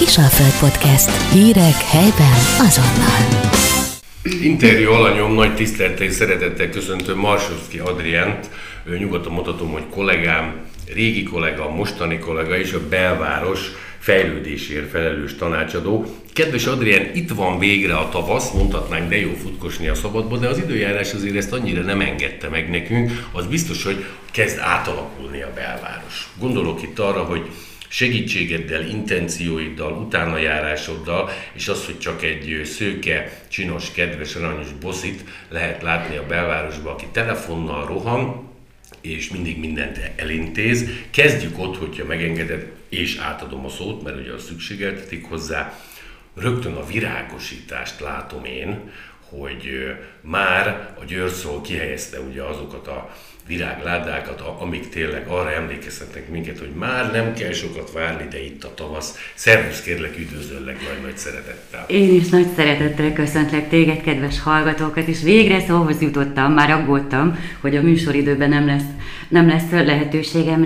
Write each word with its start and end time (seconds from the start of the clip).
Kisalföld 0.00 0.58
Podcast. 0.58 1.32
Hírek 1.32 1.82
helyben 1.82 2.38
azonnal. 2.58 3.48
Interjú 4.42 4.90
alanyom 4.90 5.32
nagy 5.32 5.54
tisztelettel 5.54 6.06
és 6.06 6.12
szeretettel 6.12 6.70
köszöntöm 6.70 7.18
Marsovszki 7.18 7.78
Adriánt, 7.78 8.50
nyugodtan 8.98 9.32
mondhatom, 9.32 9.70
hogy 9.70 9.82
kollégám, 9.90 10.54
régi 10.94 11.22
kollega, 11.22 11.70
mostani 11.70 12.18
kollega 12.18 12.58
és 12.58 12.72
a 12.72 12.88
belváros 12.88 13.60
fejlődésért 13.98 14.90
felelős 14.90 15.34
tanácsadó. 15.34 16.06
Kedves 16.32 16.66
Adrián, 16.66 17.10
itt 17.14 17.30
van 17.30 17.58
végre 17.58 17.96
a 17.96 18.08
tavasz, 18.08 18.50
mondhatnánk, 18.50 19.08
de 19.08 19.20
jó 19.20 19.30
futkosni 19.42 19.88
a 19.88 19.94
szabadba, 19.94 20.36
de 20.36 20.48
az 20.48 20.58
időjárás 20.58 21.12
azért 21.12 21.36
ezt 21.36 21.52
annyira 21.52 21.82
nem 21.82 22.00
engedte 22.00 22.48
meg 22.48 22.70
nekünk. 22.70 23.28
Az 23.32 23.46
biztos, 23.46 23.84
hogy 23.84 24.04
kezd 24.30 24.58
átalakulni 24.58 25.42
a 25.42 25.52
belváros. 25.54 26.28
Gondolok 26.38 26.82
itt 26.82 26.98
arra, 26.98 27.22
hogy 27.22 27.50
segítségeddel, 27.90 28.88
intencióiddal, 28.88 29.92
utánajárásoddal, 29.92 31.30
és 31.52 31.68
az, 31.68 31.84
hogy 31.84 31.98
csak 31.98 32.22
egy 32.22 32.60
szőke, 32.64 33.42
csinos, 33.48 33.92
kedves, 33.92 34.34
aranyos 34.34 34.72
boszit 34.80 35.24
lehet 35.48 35.82
látni 35.82 36.16
a 36.16 36.26
belvárosban, 36.26 36.92
aki 36.92 37.06
telefonnal 37.12 37.86
rohan, 37.86 38.48
és 39.00 39.30
mindig 39.30 39.58
mindent 39.58 40.00
elintéz. 40.16 40.88
Kezdjük 41.10 41.58
ott, 41.58 41.76
hogyha 41.76 42.04
megengeded, 42.04 42.70
és 42.88 43.16
átadom 43.16 43.64
a 43.64 43.68
szót, 43.68 44.02
mert 44.02 44.20
ugye 44.20 44.32
a 44.32 44.38
szükségeltetik 44.38 45.24
hozzá. 45.24 45.80
Rögtön 46.34 46.74
a 46.74 46.86
virágosítást 46.86 48.00
látom 48.00 48.44
én, 48.44 48.90
hogy 49.28 49.94
már 50.20 50.94
a 51.00 51.04
Győrszól 51.04 51.60
kihelyezte 51.60 52.20
ugye 52.20 52.42
azokat 52.42 52.86
a 52.86 53.14
virágládákat, 53.50 54.40
amik 54.40 54.88
tényleg 54.88 55.26
arra 55.26 55.52
emlékeztetnek 55.52 56.28
minket, 56.28 56.58
hogy 56.58 56.72
már 56.78 57.12
nem 57.12 57.32
kell 57.34 57.52
sokat 57.52 57.92
várni, 57.92 58.28
de 58.30 58.42
itt 58.44 58.64
a 58.64 58.74
tavasz. 58.74 59.14
Szervusz, 59.34 59.82
kérlek, 59.82 60.18
üdvözöllek 60.18 60.76
nagy-nagy 60.88 61.16
szeretettel. 61.16 61.84
Én 61.88 62.14
is 62.14 62.28
nagy 62.28 62.46
szeretettel 62.56 63.12
köszöntlek 63.12 63.68
téged, 63.68 64.00
kedves 64.00 64.40
hallgatókat, 64.40 65.06
és 65.06 65.22
végre 65.22 65.60
szóhoz 65.60 66.00
jutottam, 66.00 66.52
már 66.52 66.70
aggódtam, 66.70 67.38
hogy 67.60 67.76
a 67.76 67.82
műsoridőben 67.82 68.48
nem 68.48 68.66
lesz, 68.66 68.88
nem 69.30 69.48
lesz 69.48 69.70
lehetőségem. 69.70 70.64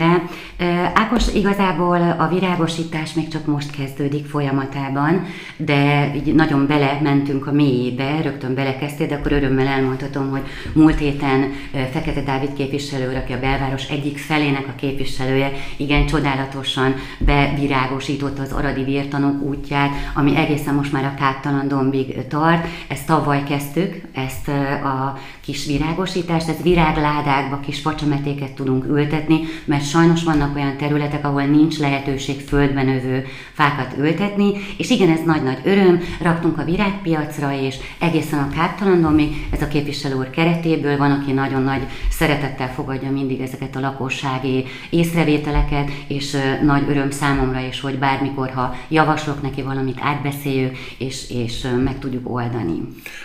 Ákos, 0.94 1.34
igazából 1.34 2.14
a 2.18 2.28
virágosítás 2.28 3.12
még 3.12 3.28
csak 3.28 3.46
most 3.46 3.70
kezdődik 3.70 4.26
folyamatában, 4.26 5.24
de 5.56 6.10
így 6.14 6.34
nagyon 6.34 6.66
bele 6.66 6.98
mentünk 7.02 7.46
a 7.46 7.52
mélyébe, 7.52 8.20
rögtön 8.22 8.54
belekezdtél, 8.54 9.06
de 9.06 9.14
akkor 9.14 9.32
örömmel 9.32 9.66
elmondhatom, 9.66 10.30
hogy 10.30 10.42
múlt 10.72 10.98
héten 10.98 11.52
Fekete 11.92 12.22
Dávid 12.22 12.52
képviselő, 12.52 13.16
aki 13.16 13.32
a 13.32 13.40
belváros 13.40 13.88
egyik 13.88 14.18
felének 14.18 14.66
a 14.68 14.74
képviselője, 14.76 15.50
igen 15.76 16.06
csodálatosan 16.06 16.94
bevirágosította 17.18 18.42
az 18.42 18.52
Aradi 18.52 18.84
Vértanok 18.84 19.42
útját, 19.42 19.90
ami 20.14 20.36
egészen 20.36 20.74
most 20.74 20.92
már 20.92 21.04
a 21.04 21.14
Káttalan 21.14 21.68
dombig 21.68 22.26
tart. 22.28 22.66
Ezt 22.88 23.06
tavaly 23.06 23.42
kezdtük, 23.42 24.00
ezt 24.14 24.48
a 24.84 25.18
kis 25.44 25.66
virágosítást, 25.66 26.48
ez 26.48 26.62
virágládákba 26.62 27.60
kis 27.60 27.80
facsametéket 27.80 28.52
tudunk 28.52 28.84
ültetni, 28.84 29.40
mert 29.64 29.88
sajnos 29.88 30.24
vannak 30.24 30.56
olyan 30.56 30.76
területek, 30.76 31.24
ahol 31.24 31.42
nincs 31.42 31.78
lehetőség 31.78 32.40
földben 32.40 32.88
övő 32.88 33.24
fákat 33.52 33.94
ültetni, 33.98 34.52
és 34.78 34.90
igen, 34.90 35.10
ez 35.10 35.20
nagy-nagy 35.24 35.58
öröm, 35.64 36.00
raktunk 36.22 36.58
a 36.58 36.64
virágpiacra, 36.64 37.52
és 37.60 37.76
egészen 37.98 38.38
a 38.38 38.48
Káttalandomig, 38.54 39.46
ez 39.50 39.62
a 39.62 39.68
képviselő 39.68 40.14
úr 40.14 40.30
keretéből 40.30 40.96
van, 40.96 41.10
aki 41.10 41.32
nagyon 41.32 41.62
nagy 41.62 41.82
szeretettel 42.10 42.72
fogadja 42.72 43.10
mindig 43.10 43.40
ezeket 43.40 43.76
a 43.76 43.80
lakossági 43.80 44.64
észrevételeket, 44.90 45.90
és 46.06 46.36
nagy 46.62 46.84
öröm 46.88 47.10
számomra 47.10 47.60
is, 47.60 47.80
hogy 47.80 47.98
bármikor, 47.98 48.50
ha 48.50 48.74
javaslok 48.88 49.42
neki 49.42 49.62
valamit, 49.62 49.98
átbeszéljük, 50.00 50.76
és, 50.98 51.30
és 51.30 51.66
meg 51.84 51.98
tudjuk 51.98 52.30
oldani. 52.30 52.80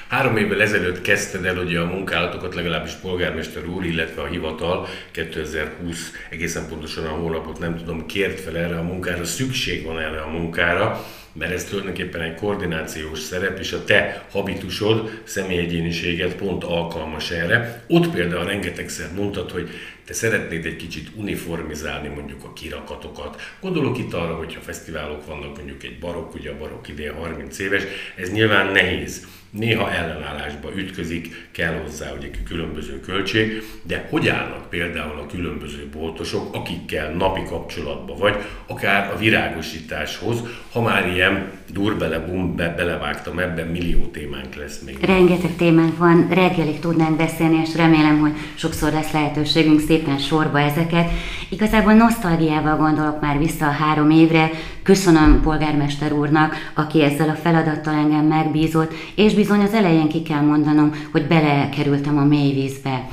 Három 0.08 0.38
évvel 0.38 0.62
ezelőtt 0.62 1.02
kezdted 1.02 1.46
el 1.46 1.58
ugye 1.58 1.80
a 1.80 1.86
munkálatokat, 2.10 2.56
legalábbis 2.56 2.92
polgármester 2.92 3.66
úr, 3.66 3.86
illetve 3.86 4.22
a 4.22 4.26
hivatal 4.26 4.88
2020 5.12 6.12
egészen 6.30 6.68
pontosan 6.68 7.06
a 7.06 7.10
hónapot 7.10 7.60
nem 7.60 7.78
tudom, 7.78 8.06
kért 8.06 8.40
fel 8.40 8.58
erre 8.58 8.78
a 8.78 8.84
munkára, 8.84 9.26
szükség 9.26 9.86
van 9.86 10.00
erre 10.00 10.22
a 10.22 10.28
munkára, 10.28 11.06
mert 11.34 11.52
ez 11.52 11.64
tulajdonképpen 11.64 12.22
egy 12.22 12.36
koordinációs 12.36 13.20
szerep, 13.20 13.60
és 13.60 13.72
a 13.72 13.84
te 13.84 14.26
habitusod, 14.32 15.22
személyegyéniséged 15.24 16.34
pont 16.34 16.64
alkalmas 16.64 17.32
erre. 17.32 17.84
Ott 17.88 18.10
például 18.10 18.46
rengetegszer 18.46 19.08
mondtad, 19.16 19.52
hogy 19.52 19.70
te 20.06 20.14
szeretnéd 20.14 20.66
egy 20.66 20.76
kicsit 20.76 21.08
uniformizálni 21.16 22.08
mondjuk 22.08 22.44
a 22.44 22.54
kirakatokat. 22.54 23.42
Gondolok 23.62 23.98
itt 23.98 24.14
arra, 24.14 24.36
hogyha 24.36 24.62
fesztiválok 24.62 25.26
vannak, 25.26 25.56
mondjuk 25.58 25.84
egy 25.84 26.00
barokk, 26.00 26.36
ugye 26.36 26.50
a 26.50 26.58
barokk 26.58 26.88
idén 26.88 27.14
30 27.14 27.60
éves, 27.60 27.84
ez 28.16 28.32
nyilván 28.32 28.72
nehéz 28.72 29.28
néha 29.52 29.92
ellenállásba 29.92 30.70
ütközik, 30.76 31.48
kell 31.52 31.82
hozzá 31.84 32.12
ugye 32.18 32.28
különböző 32.48 33.00
költség, 33.00 33.64
de 33.84 34.08
hogy 34.10 34.28
állnak 34.28 34.70
például 34.70 35.20
a 35.20 35.26
különböző 35.26 35.90
boltosok, 35.94 36.56
akikkel 36.56 37.12
napi 37.12 37.44
kapcsolatban 37.44 38.18
vagy, 38.18 38.36
akár 38.68 39.12
a 39.14 39.18
virágosításhoz, 39.18 40.38
ha 40.72 40.82
már 40.82 41.08
ilyen 41.08 41.52
durbele, 41.74 42.20
bum, 42.20 42.56
be, 42.56 42.74
belevágtam, 42.78 43.40
ebben 43.40 43.68
millió 43.68 44.06
témánk 44.06 44.56
lesz 44.56 44.80
még. 44.86 44.98
Rengeteg 45.02 45.56
témánk 45.56 45.98
van, 45.98 46.28
reggelig 46.30 46.80
tudnánk 46.80 47.18
beszélni, 47.18 47.62
és 47.64 47.76
remélem, 47.76 48.20
hogy 48.20 48.34
sokszor 48.56 48.92
lesz 48.92 49.12
lehetőségünk 49.12 49.80
szépen 49.80 50.18
sorba 50.18 50.60
ezeket. 50.60 51.10
Igazából 51.50 51.94
nosztalgiával 51.94 52.78
gondolok 52.78 53.22
már 53.22 53.38
vissza 53.38 53.66
a 53.66 53.72
három 53.72 54.10
évre, 54.10 54.50
köszönöm 54.90 55.42
polgármester 55.42 56.12
úrnak, 56.12 56.56
aki 56.74 57.02
ezzel 57.02 57.30
a 57.30 57.34
feladattal 57.34 57.94
engem 57.94 58.26
megbízott, 58.26 58.94
és 59.16 59.34
bizony 59.34 59.62
az 59.62 59.74
elején 59.74 60.08
ki 60.08 60.22
kell 60.22 60.42
mondanom, 60.42 60.92
hogy 61.12 61.28
belekerültem 61.28 62.18
a 62.18 62.24
mély 62.24 62.54
vízbe. 62.54 63.08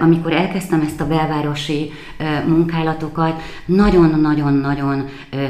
Amikor 0.00 0.32
elkezdtem 0.32 0.80
ezt 0.80 1.00
a 1.00 1.06
belvárosi 1.06 1.90
munkálatokat, 2.46 3.42
nagyon-nagyon-nagyon 3.64 5.04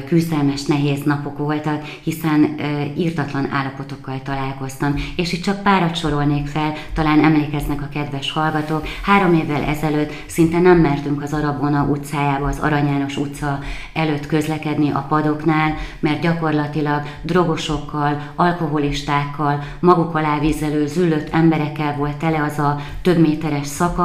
küzdelmes, 0.06 0.64
nehéz 0.64 1.02
napok 1.02 1.38
voltak, 1.38 1.84
hiszen 2.02 2.54
írtatlan 2.96 3.48
állapotokkal 3.52 4.20
találkoztam. 4.24 4.94
És 5.16 5.32
itt 5.32 5.42
csak 5.42 5.62
párat 5.62 5.96
sorolnék 5.96 6.46
fel, 6.46 6.72
talán 6.94 7.24
emlékeznek 7.24 7.82
a 7.82 7.88
kedves 7.92 8.32
hallgatók. 8.32 8.86
Három 9.02 9.34
évvel 9.34 9.62
ezelőtt 9.62 10.12
szinte 10.26 10.58
nem 10.58 10.78
mertünk 10.78 11.22
az 11.22 11.32
Arabona 11.32 11.82
utcájába, 11.82 12.46
az 12.46 12.58
Arany 12.58 12.86
János 12.86 13.16
utca 13.16 13.58
előtt 13.92 14.26
közlekedni 14.26 14.90
a 14.90 15.06
padoknál, 15.08 15.74
mert 15.98 16.20
gyakorlatilag 16.20 17.02
drogosokkal, 17.22 18.20
alkoholistákkal, 18.34 19.62
maguk 19.80 20.14
alá 20.14 20.38
vízelő, 20.38 20.86
züllött 20.86 21.28
emberekkel 21.32 21.96
volt 21.96 22.16
tele 22.16 22.42
az 22.42 22.58
a 22.58 22.80
több 23.02 23.18
méteres 23.18 23.66
szakasz, 23.66 24.04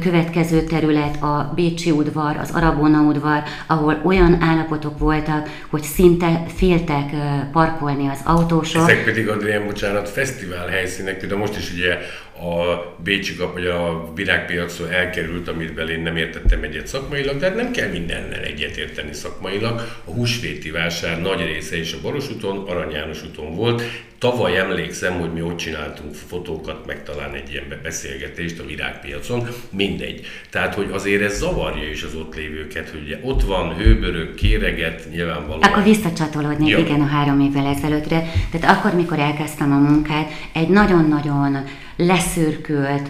következő 0.00 0.62
terület 0.62 1.22
a 1.22 1.52
Bécsi 1.54 1.90
udvar, 1.90 2.36
az 2.36 2.50
Arabona 2.50 3.00
udvar, 3.00 3.42
ahol 3.66 4.00
olyan 4.04 4.42
állapotok 4.42 4.98
voltak, 4.98 5.48
hogy 5.70 5.82
szinte 5.82 6.42
féltek 6.56 7.10
parkolni 7.52 8.08
az 8.08 8.20
autósok. 8.24 8.82
Ezek 8.82 9.04
pedig, 9.04 9.28
Adrián, 9.28 9.64
bocsánat, 9.64 10.08
fesztivál 10.08 10.66
helyszínek, 10.66 11.18
például 11.18 11.40
most 11.40 11.56
is 11.56 11.72
ugye 11.72 11.98
a 12.40 12.94
Bécsi 13.04 13.36
kap, 13.36 13.52
vagy 13.52 13.66
a 13.66 14.12
virágpiacon 14.14 14.90
elkerült, 14.90 15.48
amit 15.48 15.78
én 15.78 16.00
nem 16.00 16.16
értettem 16.16 16.62
egyet 16.62 16.86
szakmailag, 16.86 17.38
tehát 17.38 17.56
nem 17.56 17.70
kell 17.70 17.88
mindennel 17.88 18.40
egyet 18.40 18.76
érteni 18.76 19.12
szakmailag. 19.12 19.80
A 20.04 20.10
húsvéti 20.10 20.70
vásár 20.70 21.20
nagy 21.20 21.40
része 21.40 21.78
is 21.78 21.92
a 21.92 21.98
Baros 22.02 22.30
úton, 22.30 22.68
Arany 22.68 22.90
János 22.90 23.22
úton 23.22 23.54
volt. 23.54 23.82
Tavaly 24.18 24.58
emlékszem, 24.58 25.20
hogy 25.20 25.32
mi 25.32 25.42
ott 25.42 25.56
csináltunk 25.56 26.14
fotókat, 26.14 26.86
meg 26.86 27.02
talán 27.02 27.34
egy 27.34 27.50
ilyen 27.50 27.80
beszélgetést 27.82 28.58
a 28.58 28.64
virágpiacon, 28.64 29.48
mindegy. 29.70 30.26
Tehát, 30.50 30.74
hogy 30.74 30.88
azért 30.92 31.22
ez 31.22 31.38
zavarja 31.38 31.90
is 31.90 32.02
az 32.02 32.14
ott 32.14 32.34
lévőket, 32.34 32.90
hogy 32.90 33.00
ugye 33.04 33.18
ott 33.22 33.42
van 33.42 33.74
hőbörög, 33.74 34.34
kéreget, 34.34 35.08
nyilvánvalóan. 35.10 35.62
Akkor 35.62 35.82
visszacsatolódni, 35.82 36.68
ja. 36.68 36.78
igen, 36.78 37.00
a 37.00 37.06
három 37.06 37.40
évvel 37.40 37.66
ezelőttre. 37.66 38.30
Tehát 38.50 38.76
akkor, 38.76 38.94
mikor 38.94 39.18
elkezdtem 39.18 39.72
a 39.72 39.90
munkát, 39.90 40.30
egy 40.52 40.68
nagyon-nagyon 40.68 41.64
leszürkült, 41.96 43.08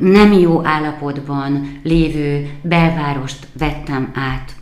nem 0.00 0.32
jó 0.32 0.66
állapotban 0.66 1.80
lévő 1.82 2.50
belvárost 2.62 3.46
vettem 3.58 4.12
át 4.14 4.53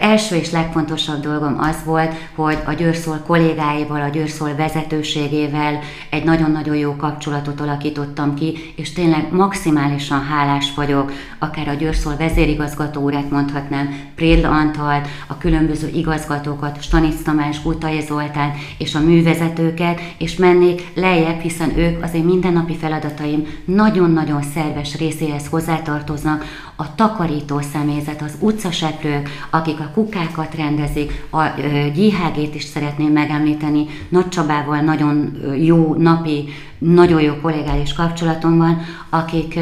első 0.00 0.36
és 0.36 0.50
legfontosabb 0.50 1.22
dolgom 1.22 1.56
az 1.58 1.76
volt, 1.84 2.14
hogy 2.34 2.58
a 2.66 2.72
Győrszól 2.72 3.22
kollégáival, 3.26 4.00
a 4.00 4.08
Győrszól 4.08 4.54
vezetőségével 4.54 5.78
egy 6.10 6.24
nagyon-nagyon 6.24 6.76
jó 6.76 6.96
kapcsolatot 6.96 7.60
alakítottam 7.60 8.34
ki, 8.34 8.72
és 8.76 8.92
tényleg 8.92 9.32
maximálisan 9.32 10.24
hálás 10.24 10.74
vagyok, 10.74 11.12
akár 11.38 11.68
a 11.68 11.74
Győrszól 11.74 12.16
vezérigazgató 12.16 13.00
úrát 13.00 13.30
mondhatnám, 13.30 13.94
Prédl 14.14 14.46
Antalt, 14.46 15.08
a 15.26 15.38
különböző 15.38 15.88
igazgatókat, 15.94 16.82
Stanic 16.82 17.22
Tamás, 17.22 17.62
Gutai 17.62 18.00
Zoltán 18.00 18.52
és 18.78 18.94
a 18.94 19.00
művezetőket, 19.00 20.00
és 20.18 20.36
mennék 20.36 20.82
lejjebb, 20.94 21.40
hiszen 21.40 21.78
ők 21.78 22.02
az 22.02 22.14
én 22.14 22.24
mindennapi 22.24 22.76
feladataim 22.76 23.46
nagyon-nagyon 23.64 24.42
szerves 24.42 24.98
részéhez 24.98 25.46
hozzátartoznak, 25.46 26.44
a 26.80 26.94
takarító 26.94 27.60
személyzet, 27.60 28.22
az 28.22 28.36
utcaseprők, 28.40 29.28
akik 29.50 29.80
a 29.80 29.90
kukákat 29.94 30.54
rendezik, 30.54 31.26
a 31.30 31.42
GHG-t 31.94 32.54
is 32.54 32.64
szeretném 32.64 33.12
megemlíteni, 33.12 33.86
Nagy 34.08 34.28
Csabával 34.28 34.80
nagyon 34.80 35.36
jó 35.58 35.94
napi, 35.94 36.44
nagyon 36.78 37.20
jó 37.20 37.34
kollégális 37.42 37.92
kapcsolatom 37.92 38.56
van, 38.56 38.80
akik 39.10 39.58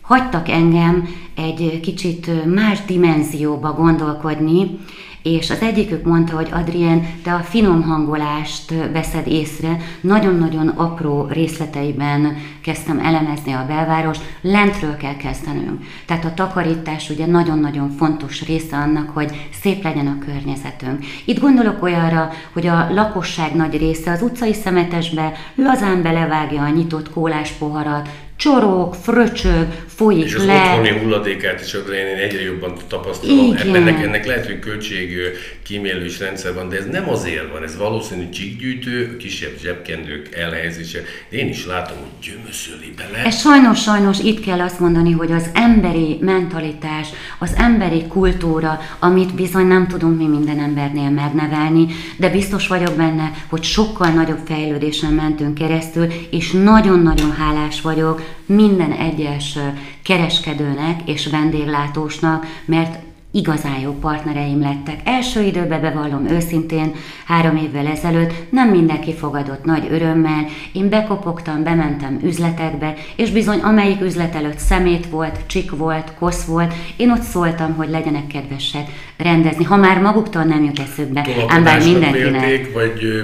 hagytak 0.00 0.48
engem 0.48 1.08
egy 1.34 1.80
kicsit 1.82 2.44
más 2.54 2.84
dimenzióba 2.84 3.72
gondolkodni, 3.72 4.78
és 5.22 5.50
az 5.50 5.60
egyikük 5.60 6.04
mondta, 6.04 6.36
hogy 6.36 6.48
Adrien, 6.52 7.06
te 7.22 7.32
a 7.32 7.38
finom 7.38 7.82
hangolást 7.82 8.70
veszed 8.92 9.26
észre, 9.26 9.76
nagyon-nagyon 10.00 10.68
apró 10.68 11.26
részleteiben 11.30 12.36
kezdtem 12.62 12.98
elemezni 12.98 13.52
a 13.52 13.64
belváros, 13.68 14.18
lentről 14.40 14.96
kell 14.96 15.16
kezdenünk. 15.16 15.84
Tehát 16.06 16.24
a 16.24 16.34
takarítás 16.34 17.10
ugye 17.10 17.26
nagyon-nagyon 17.26 17.90
fontos 17.90 18.46
része 18.46 18.76
annak, 18.76 19.10
hogy 19.10 19.48
szép 19.62 19.82
legyen 19.82 20.06
a 20.06 20.24
környezetünk. 20.24 21.04
Itt 21.24 21.40
gondolok 21.40 21.82
olyanra, 21.82 22.30
hogy 22.52 22.66
a 22.66 22.86
lakosság 22.92 23.54
nagy 23.54 23.76
része 23.78 24.10
az 24.10 24.22
utcai 24.22 24.52
szemetesbe 24.52 25.32
lazán 25.54 26.02
belevágja 26.02 26.62
a 26.62 26.68
nyitott 26.68 27.10
kólás 27.10 27.50
poharat, 27.50 28.08
csorog, 28.40 28.94
fröcsög, 28.94 29.66
folyik 29.86 30.24
és 30.24 30.34
az 30.34 30.46
le. 30.46 30.54
otthoni 30.54 30.98
hulladékát 30.98 31.60
is 31.60 31.74
én 31.74 32.16
egyre 32.16 32.42
jobban 32.42 32.74
tapasztalom. 32.88 33.56
Ennek, 33.56 34.02
ennek 34.02 34.26
lehet, 34.26 34.46
hogy 34.46 34.58
költség 34.58 35.18
kímélős 35.62 36.18
rendszer 36.18 36.54
van, 36.54 36.68
de 36.68 36.76
ez 36.76 36.86
nem 36.90 37.08
azért 37.08 37.52
van, 37.52 37.62
ez 37.62 37.76
valószínű 37.76 38.28
csíkgyűjtő, 38.28 39.16
kisebb 39.16 39.58
zsebkendők 39.62 40.34
elhelyezése. 40.34 40.98
De 41.30 41.36
én 41.36 41.48
is 41.48 41.66
látom, 41.66 41.96
hogy 41.96 42.30
gyömöszöli 42.30 42.94
bele. 42.96 43.24
Ez 43.24 43.40
sajnos, 43.40 43.82
sajnos 43.82 44.18
itt 44.18 44.44
kell 44.44 44.60
azt 44.60 44.80
mondani, 44.80 45.12
hogy 45.12 45.32
az 45.32 45.46
emberi 45.54 46.18
mentalitás, 46.20 47.08
az 47.38 47.52
emberi 47.56 48.06
kultúra, 48.08 48.80
amit 48.98 49.34
bizony 49.34 49.66
nem 49.66 49.88
tudunk 49.88 50.18
mi 50.18 50.26
minden 50.26 50.58
embernél 50.58 51.10
megnevelni, 51.10 51.86
de 52.16 52.28
biztos 52.28 52.66
vagyok 52.66 52.96
benne, 52.96 53.30
hogy 53.48 53.62
sokkal 53.62 54.08
nagyobb 54.08 54.40
fejlődésen 54.46 55.12
mentünk 55.12 55.54
keresztül, 55.54 56.06
és 56.30 56.50
nagyon-nagyon 56.50 57.32
hálás 57.32 57.80
vagyok 57.80 58.22
minden 58.46 58.92
egyes 58.92 59.58
kereskedőnek 60.02 61.00
és 61.04 61.26
vendéglátósnak, 61.26 62.46
mert 62.64 62.98
igazán 63.32 63.80
jó 63.80 63.92
partnereim 64.00 64.60
lettek. 64.60 65.00
Első 65.04 65.42
időben 65.42 65.80
bevallom 65.80 66.26
őszintén, 66.28 66.94
három 67.24 67.56
évvel 67.56 67.86
ezelőtt 67.86 68.32
nem 68.50 68.68
mindenki 68.68 69.14
fogadott 69.14 69.64
nagy 69.64 69.86
örömmel, 69.90 70.46
én 70.72 70.88
bekopogtam, 70.88 71.62
bementem 71.62 72.20
üzletekbe, 72.24 72.94
és 73.16 73.30
bizony 73.30 73.58
amelyik 73.58 74.00
üzlet 74.00 74.34
előtt 74.34 74.58
szemét 74.58 75.06
volt, 75.06 75.38
csik 75.46 75.70
volt, 75.70 76.12
kosz 76.18 76.44
volt, 76.44 76.74
én 76.96 77.10
ott 77.10 77.22
szóltam, 77.22 77.74
hogy 77.74 77.88
legyenek 77.88 78.26
kedvesek 78.26 78.86
rendezni, 79.16 79.64
ha 79.64 79.76
már 79.76 80.00
maguktól 80.00 80.42
nem 80.42 80.64
jut 80.64 80.78
eszükbe, 80.78 81.26
ám 81.48 81.64
bár 81.64 81.84
mindenkinek. 81.84 82.72
vagy 82.72 83.22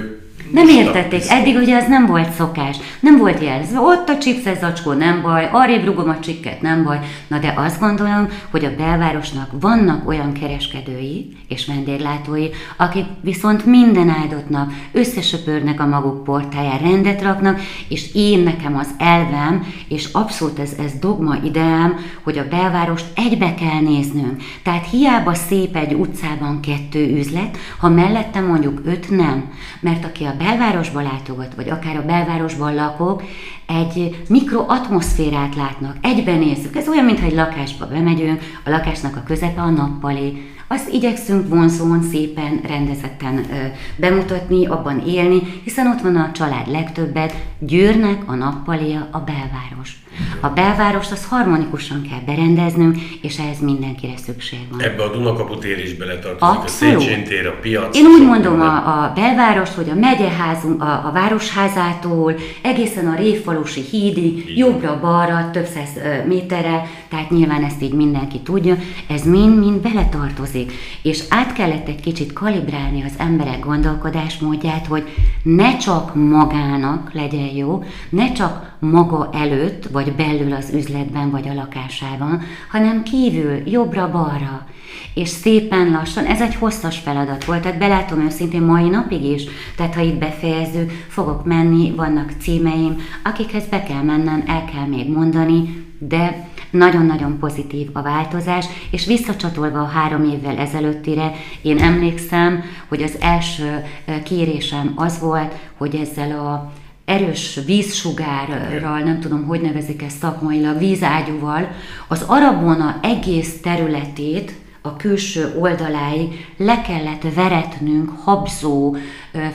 nem 0.51 0.67
értették, 0.67 1.23
eddig 1.29 1.55
ugye 1.55 1.75
ez 1.75 1.87
nem 1.87 2.05
volt 2.05 2.31
szokás, 2.31 2.77
nem 2.99 3.17
volt 3.17 3.41
jelzve, 3.41 3.79
ott 3.79 4.09
a 4.09 4.17
chipses 4.17 4.57
zacskó 4.57 4.91
nem 4.91 5.21
baj, 5.21 5.49
arrébb 5.51 5.85
rugom 5.85 6.09
a 6.09 6.19
csikket 6.19 6.61
nem 6.61 6.83
baj, 6.83 6.99
na 7.27 7.37
de 7.37 7.53
azt 7.57 7.79
gondolom, 7.79 8.27
hogy 8.51 8.65
a 8.65 8.75
belvárosnak 8.77 9.49
vannak 9.59 10.07
olyan 10.07 10.33
kereskedői 10.33 11.37
és 11.47 11.65
vendéglátói, 11.65 12.47
akik 12.77 13.05
viszont 13.21 13.65
minden 13.65 14.09
áldott 14.09 14.49
nap 14.49 14.71
összesöpörnek 14.91 15.79
a 15.79 15.85
maguk 15.85 16.23
portáján, 16.23 16.79
rendet 16.79 17.21
raknak, 17.21 17.59
és 17.87 18.13
én 18.13 18.39
nekem 18.39 18.77
az 18.77 18.89
elvem, 18.97 19.65
és 19.87 20.09
abszolút 20.11 20.59
ez, 20.59 20.71
ez 20.83 20.91
dogma 20.99 21.35
ideám, 21.43 21.95
hogy 22.23 22.37
a 22.37 22.47
belvárost 22.47 23.05
egybe 23.15 23.53
kell 23.53 23.81
néznünk. 23.81 24.41
Tehát 24.63 24.89
hiába 24.89 25.33
szép 25.33 25.75
egy 25.75 25.93
utcában 25.93 26.59
kettő 26.61 27.17
üzlet, 27.17 27.57
ha 27.77 27.89
mellette 27.89 28.39
mondjuk 28.39 28.81
öt 28.85 29.09
nem, 29.09 29.51
mert 29.79 30.05
aki 30.05 30.23
a 30.23 30.35
belvárosba 30.37 31.01
látogat, 31.01 31.55
vagy 31.55 31.69
akár 31.69 31.97
a 31.97 32.05
belvárosban 32.05 32.75
lakók, 32.75 33.23
egy 33.67 34.23
mikroatmoszférát 34.29 35.55
látnak, 35.55 35.95
egyben 36.01 36.39
nézzük. 36.39 36.75
Ez 36.75 36.87
olyan, 36.87 37.05
mintha 37.05 37.25
egy 37.25 37.33
lakásba 37.33 37.87
bemegyünk, 37.87 38.41
a 38.65 38.69
lakásnak 38.69 39.15
a 39.15 39.23
közepe 39.23 39.61
a 39.61 39.69
nappali, 39.69 40.55
azt 40.67 40.89
igyekszünk 40.89 41.47
vonzóan, 41.47 42.03
szépen, 42.03 42.59
rendezetten 42.67 43.37
ö, 43.37 43.65
bemutatni, 43.95 44.65
abban 44.65 45.03
élni, 45.07 45.41
hiszen 45.63 45.87
ott 45.87 46.01
van 46.01 46.15
a 46.15 46.31
család 46.31 46.67
legtöbbet, 46.67 47.33
Győrnek 47.59 48.21
a 48.25 48.35
nappalia 48.35 49.07
a 49.11 49.19
belváros. 49.19 50.05
A 50.39 50.49
belvárost 50.49 51.11
az 51.11 51.25
harmonikusan 51.25 52.01
kell 52.09 52.19
berendeznünk, 52.25 52.97
és 53.21 53.37
ehhez 53.39 53.59
mindenkire 53.59 54.17
szükség 54.17 54.59
van. 54.71 54.81
Ebbe 54.81 55.03
a 55.03 55.11
Dunakaput 55.11 55.59
tér 55.59 55.79
is 55.79 55.93
beletartozik, 55.93 56.59
Abszolút. 56.59 56.95
a 56.95 56.99
Széchenyi 56.99 57.23
tér, 57.23 57.47
a 57.47 57.55
piac. 57.61 57.97
Én 57.97 58.05
úgy 58.05 58.25
mondom 58.25 58.61
a, 58.61 58.75
a 58.75 59.11
belvárost, 59.15 59.73
hogy 59.73 59.89
a 59.89 59.95
megyeházunk, 59.95 60.81
a, 60.81 61.05
a 61.05 61.11
városházától 61.13 62.35
egészen 62.61 63.07
a 63.07 63.15
Révfalusi 63.15 63.81
hídig, 63.81 64.57
jobbra-balra, 64.57 65.49
több 65.51 65.65
száz 65.65 65.89
méterre, 66.27 66.89
tehát 67.09 67.29
nyilván 67.29 67.63
ezt 67.63 67.81
így 67.81 67.93
mindenki 67.93 68.39
tudja, 68.39 68.75
ez 69.07 69.25
mind-mind 69.25 69.81
beletartozik. 69.81 70.71
És 71.01 71.23
át 71.29 71.53
kellett 71.53 71.87
egy 71.87 72.01
kicsit 72.01 72.33
kalibrálni 72.33 73.03
az 73.03 73.13
emberek 73.17 73.59
gondolkodásmódját, 73.65 74.85
hogy 74.87 75.03
ne 75.43 75.77
csak 75.77 76.15
magának 76.15 77.13
legyen 77.13 77.55
jó, 77.55 77.83
ne 78.09 78.31
csak 78.31 78.75
maga 78.79 79.29
előtt, 79.33 79.87
vagy 79.91 80.11
belül 80.27 80.53
az 80.53 80.71
üzletben, 80.73 81.31
vagy 81.31 81.47
a 81.47 81.53
lakásában, 81.53 82.41
hanem 82.69 83.03
kívül, 83.03 83.61
jobbra-balra. 83.65 84.65
És 85.13 85.29
szépen 85.29 85.91
lassan, 85.91 86.25
ez 86.25 86.41
egy 86.41 86.55
hosszas 86.55 86.97
feladat 86.97 87.45
volt, 87.45 87.61
tehát 87.61 87.77
belátom 87.77 88.19
őszintén 88.19 88.61
mai 88.61 88.89
napig 88.89 89.23
is, 89.23 89.43
tehát 89.75 89.93
ha 89.93 90.01
itt 90.01 90.17
befejezzük, 90.17 90.91
fogok 91.07 91.45
menni, 91.45 91.91
vannak 91.95 92.33
címeim, 92.39 92.97
akikhez 93.23 93.67
be 93.69 93.83
kell 93.83 94.01
mennem, 94.01 94.43
el 94.47 94.65
kell 94.65 94.85
még 94.85 95.09
mondani, 95.09 95.85
de 95.99 96.47
nagyon-nagyon 96.69 97.39
pozitív 97.39 97.89
a 97.93 98.01
változás, 98.01 98.65
és 98.91 99.05
visszacsatolva 99.05 99.79
a 99.79 99.85
három 99.85 100.23
évvel 100.23 100.57
ezelőttire, 100.57 101.31
én 101.61 101.77
emlékszem, 101.77 102.63
hogy 102.87 103.01
az 103.01 103.17
első 103.19 103.83
kérésem 104.23 104.93
az 104.95 105.19
volt, 105.19 105.53
hogy 105.77 105.95
ezzel 105.95 106.39
a 106.39 106.71
erős 107.07 107.59
vízsugárral, 107.65 108.99
nem 108.99 109.19
tudom, 109.19 109.45
hogy 109.45 109.61
nevezik 109.61 110.01
ezt 110.01 110.17
szakmailag, 110.17 110.77
vízágyúval, 110.77 111.71
az 112.07 112.23
Arabona 112.27 112.99
egész 113.01 113.61
területét, 113.61 114.53
a 114.81 114.95
külső 114.95 115.53
oldaláig 115.59 116.45
le 116.57 116.81
kellett 116.81 117.33
veretnünk 117.33 118.09
habzó, 118.09 118.95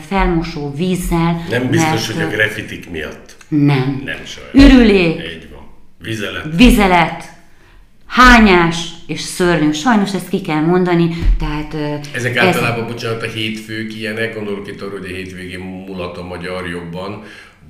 felmosó 0.08 0.72
vízzel. 0.76 1.44
Nem 1.50 1.68
biztos, 1.70 2.06
mert, 2.06 2.22
hogy 2.22 2.32
a 2.32 2.36
grafitik 2.36 2.90
miatt. 2.90 3.36
Nem. 3.48 4.02
Nem 4.04 4.24
sajnos. 4.24 4.52
Ürülék. 4.52 5.16
Így 5.16 5.48
van. 5.50 5.62
Vizelet. 5.98 6.56
Vizelet. 6.56 7.31
Hányás 8.12 8.88
és 9.06 9.20
szörnyű. 9.20 9.72
Sajnos 9.72 10.14
ezt 10.14 10.28
ki 10.28 10.40
kell 10.40 10.60
mondani, 10.60 11.08
tehát... 11.38 11.76
Ezek 12.14 12.36
ez... 12.36 12.44
általában, 12.46 12.86
bocsánat, 12.86 13.22
a 13.22 13.26
hétfők 13.26 13.94
ilyenek, 13.94 14.34
gondolok 14.34 14.68
itt 14.68 14.80
arra, 14.80 14.90
hogy 14.90 15.10
a 15.10 15.14
hétvégén 15.14 15.84
mulat 15.88 16.18
a 16.18 16.24
magyar 16.24 16.68
jobban, 16.68 17.22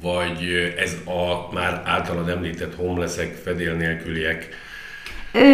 vagy 0.02 0.72
ez 0.78 0.96
a 1.04 1.54
már 1.54 1.82
általad 1.84 2.28
említett 2.28 2.74
homelessek, 2.76 3.34
fedél 3.44 3.74
nélküliek, 3.74 4.48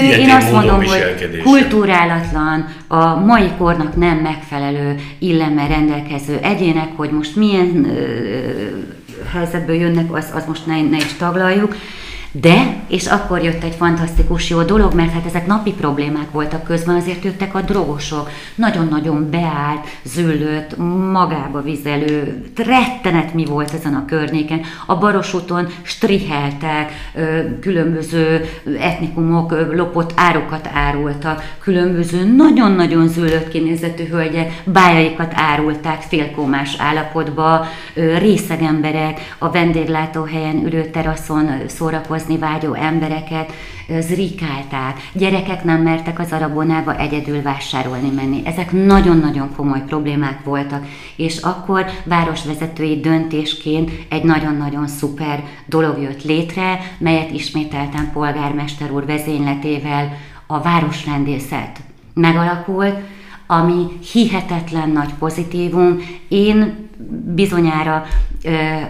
én 0.01 0.31
azt 0.31 0.53
mondom, 0.53 0.85
hogy 0.85 1.41
kultúrálatlan, 1.43 2.75
a 2.87 3.15
mai 3.15 3.51
kornak 3.59 3.97
nem 3.97 4.19
megfelelő 4.19 4.95
illemmel 5.19 5.69
rendelkező 5.69 6.39
egyének, 6.43 6.89
hogy 6.97 7.11
most 7.11 7.37
milyen 7.37 7.85
ö, 7.85 8.07
helyzetből 9.33 9.77
jönnek, 9.77 10.13
az, 10.13 10.31
az 10.35 10.45
most 10.47 10.67
ne, 10.67 10.83
ne 10.83 10.97
is 10.97 11.17
taglaljuk, 11.19 11.77
de, 12.33 12.77
és 12.89 13.07
akkor 13.07 13.43
jött 13.43 13.63
egy 13.63 13.75
fantasztikus 13.75 14.51
jó 14.51 14.63
dolog, 14.63 14.95
mert 14.95 15.13
hát 15.13 15.27
ezek 15.27 15.47
napi 15.47 15.73
problémák 15.73 16.31
voltak 16.31 16.65
közben, 16.65 16.97
azért 16.97 17.25
jöttek 17.25 17.55
a 17.55 17.61
drogosok, 17.61 18.31
nagyon-nagyon 18.55 19.31
beállt, 19.31 19.87
züllött, 20.03 20.77
magába 21.13 21.63
vizelő, 21.63 22.45
rettenet 22.57 23.35
mi 23.35 23.45
volt 23.45 23.73
ezen 23.75 23.95
a 23.95 24.05
környéken. 24.05 24.61
A 24.87 24.97
Barosúton 24.97 25.67
striheltek, 25.83 26.93
különböző 27.61 28.45
etnikumok 28.81 29.55
lopott 29.73 30.13
árukat 30.17 30.69
árultak, 30.75 31.55
különböző 31.59 32.35
nagyon-nagyon 32.37 33.09
züllött 33.09 33.49
kinézetű 33.49 34.05
hölgyek 34.05 34.63
bájaikat 34.65 35.33
árulták 35.35 36.01
félkómás 36.01 36.77
állapotba, 36.79 37.67
részeg 38.19 38.63
emberek 38.63 39.35
a 39.39 39.51
vendéglátóhelyen 39.51 40.65
ülő 40.65 40.85
teraszon 40.85 41.51
szórakozni 41.67 42.17
dolgozni 42.19 42.39
vágyó 42.39 42.75
embereket 42.75 43.53
zrikálták, 44.01 45.11
gyerekek 45.13 45.65
nem 45.65 45.83
mertek 45.83 46.19
az 46.19 46.33
arabonába 46.33 46.97
egyedül 46.97 47.43
vásárolni 47.43 48.11
menni. 48.11 48.43
Ezek 48.45 48.73
nagyon-nagyon 48.73 49.55
komoly 49.57 49.83
problémák 49.87 50.45
voltak, 50.45 50.87
és 51.17 51.37
akkor 51.37 51.85
városvezetői 52.05 53.01
döntésként 53.01 53.91
egy 54.09 54.23
nagyon-nagyon 54.23 54.87
szuper 54.87 55.45
dolog 55.67 56.03
jött 56.03 56.25
létre, 56.25 56.79
melyet 56.99 57.31
ismételten 57.31 58.11
polgármester 58.13 58.91
úr 58.91 59.07
vezényletével 59.07 60.17
a 60.47 60.61
városrendészet 60.61 61.81
megalakult, 62.15 62.97
ami 63.47 63.87
hihetetlen 64.13 64.91
nagy 64.91 65.15
pozitívum. 65.19 65.99
Én 66.29 66.88
bizonyára 67.35 68.05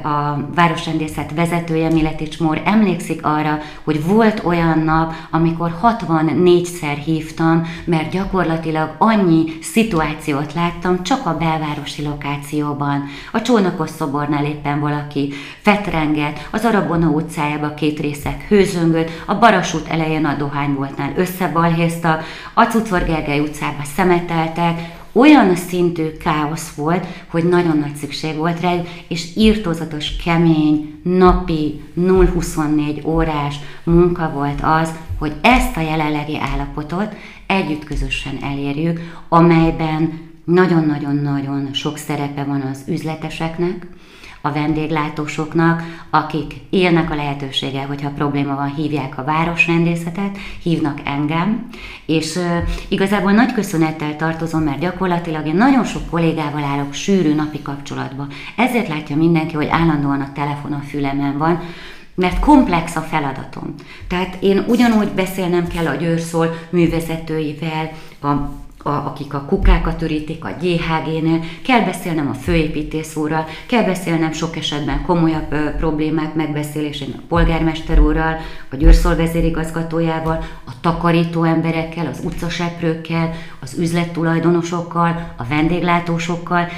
a 0.02 0.36
városrendészet 0.54 1.32
vezetője, 1.34 1.88
Miletics 1.88 2.40
Mór 2.40 2.62
emlékszik 2.64 3.26
arra, 3.26 3.58
hogy 3.84 4.04
volt 4.04 4.42
olyan 4.44 4.78
nap, 4.78 5.12
amikor 5.30 5.78
64-szer 5.82 6.96
hívtam, 7.04 7.66
mert 7.84 8.10
gyakorlatilag 8.10 8.94
annyi 8.98 9.44
szituációt 9.62 10.52
láttam 10.54 11.02
csak 11.02 11.26
a 11.26 11.36
belvárosi 11.36 12.02
lokációban. 12.02 13.04
A 13.32 13.42
csónakos 13.42 13.90
szobornál 13.90 14.44
éppen 14.44 14.80
valaki 14.80 15.32
fetrenget, 15.60 16.48
az 16.50 16.64
Arabona 16.64 17.06
utcájába 17.06 17.74
két 17.74 18.00
részek 18.00 18.44
hőzöngött, 18.48 19.10
a 19.26 19.34
Barasút 19.34 19.88
elején 19.88 20.24
a 20.24 20.36
dohány 20.36 20.74
voltnál 20.74 21.12
összebalhézta, 21.16 22.18
a 22.54 22.64
Cucor 22.64 23.04
Gergely 23.04 23.40
utcába 23.40 23.82
szemeteltek, 23.96 24.97
olyan 25.18 25.56
szintű 25.56 26.12
káosz 26.12 26.74
volt, 26.74 27.06
hogy 27.28 27.44
nagyon 27.44 27.78
nagy 27.78 27.94
szükség 27.94 28.36
volt 28.36 28.60
rájuk, 28.60 28.86
és 29.08 29.36
írtózatos, 29.36 30.16
kemény, 30.16 31.00
napi 31.02 31.80
0-24 32.00 33.06
órás 33.06 33.56
munka 33.84 34.30
volt 34.30 34.60
az, 34.62 34.92
hogy 35.18 35.32
ezt 35.40 35.76
a 35.76 35.80
jelenlegi 35.80 36.38
állapotot 36.38 37.14
együtt 37.46 37.84
közösen 37.84 38.38
elérjük, 38.42 39.00
amelyben 39.28 40.20
nagyon-nagyon-nagyon 40.44 41.68
sok 41.72 41.96
szerepe 41.98 42.44
van 42.44 42.60
az 42.60 42.82
üzleteseknek, 42.86 43.86
a 44.48 44.52
vendéglátósoknak, 44.52 45.82
akik 46.10 46.54
élnek 46.70 47.10
a 47.10 47.14
lehetőséggel, 47.14 47.86
hogyha 47.86 48.10
probléma 48.10 48.54
van, 48.54 48.74
hívják 48.74 49.18
a 49.18 49.24
városrendészetet, 49.24 50.38
hívnak 50.62 51.00
engem, 51.04 51.68
és 52.06 52.36
uh, 52.36 52.44
igazából 52.88 53.32
nagy 53.32 53.52
köszönettel 53.52 54.16
tartozom, 54.16 54.62
mert 54.62 54.78
gyakorlatilag 54.78 55.46
én 55.46 55.54
nagyon 55.54 55.84
sok 55.84 56.10
kollégával 56.10 56.64
állok 56.64 56.92
sűrű 56.92 57.34
napi 57.34 57.62
kapcsolatba. 57.62 58.26
Ezért 58.56 58.88
látja 58.88 59.16
mindenki, 59.16 59.54
hogy 59.54 59.68
állandóan 59.70 60.20
a 60.20 60.32
telefon 60.32 60.72
a 60.72 60.82
fülemen 60.88 61.38
van, 61.38 61.60
mert 62.14 62.40
komplex 62.40 62.96
a 62.96 63.00
feladatom. 63.00 63.74
Tehát 64.08 64.36
én 64.40 64.64
ugyanúgy 64.68 65.08
beszélnem 65.08 65.66
kell 65.66 65.86
a 65.86 65.94
győrszól 65.94 66.58
művezetőivel, 66.70 67.90
a 68.22 68.32
a, 68.82 68.88
akik 68.88 69.34
a 69.34 69.44
kukákat 69.44 70.02
ürítik 70.02 70.44
a 70.44 70.56
GHG-nél, 70.60 71.40
kell 71.64 71.80
beszélnem 71.84 72.28
a 72.28 72.34
főépítész 72.34 73.16
úrral, 73.16 73.46
kell 73.66 73.84
beszélnem 73.84 74.32
sok 74.32 74.56
esetben 74.56 75.02
komolyabb 75.02 75.52
ö, 75.52 75.70
problémák 75.70 76.34
megbeszélésén 76.34 77.14
a 77.16 77.22
polgármester 77.28 78.00
úrral, 78.00 78.36
a 78.70 78.76
győrszol 78.76 79.16
a 80.64 80.80
takarító 80.80 81.42
emberekkel, 81.42 82.06
az 82.06 82.20
utcaseprőkkel, 82.24 83.32
az 83.60 83.78
üzlettulajdonosokkal, 83.78 85.34
a 85.36 85.44
vendéglátósokkal, 85.44 86.68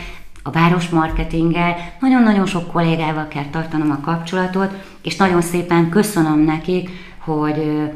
a 0.43 0.51
városmarketinggel, 0.51 1.77
nagyon-nagyon 2.01 2.47
sok 2.47 2.73
kollégával 2.73 3.29
kell 3.29 3.47
tartanom 3.51 3.91
a 3.91 4.01
kapcsolatot, 4.01 4.71
és 5.03 5.17
nagyon 5.17 5.41
szépen 5.41 5.89
köszönöm 5.89 6.39
nekik, 6.39 6.91
hogy 7.19 7.91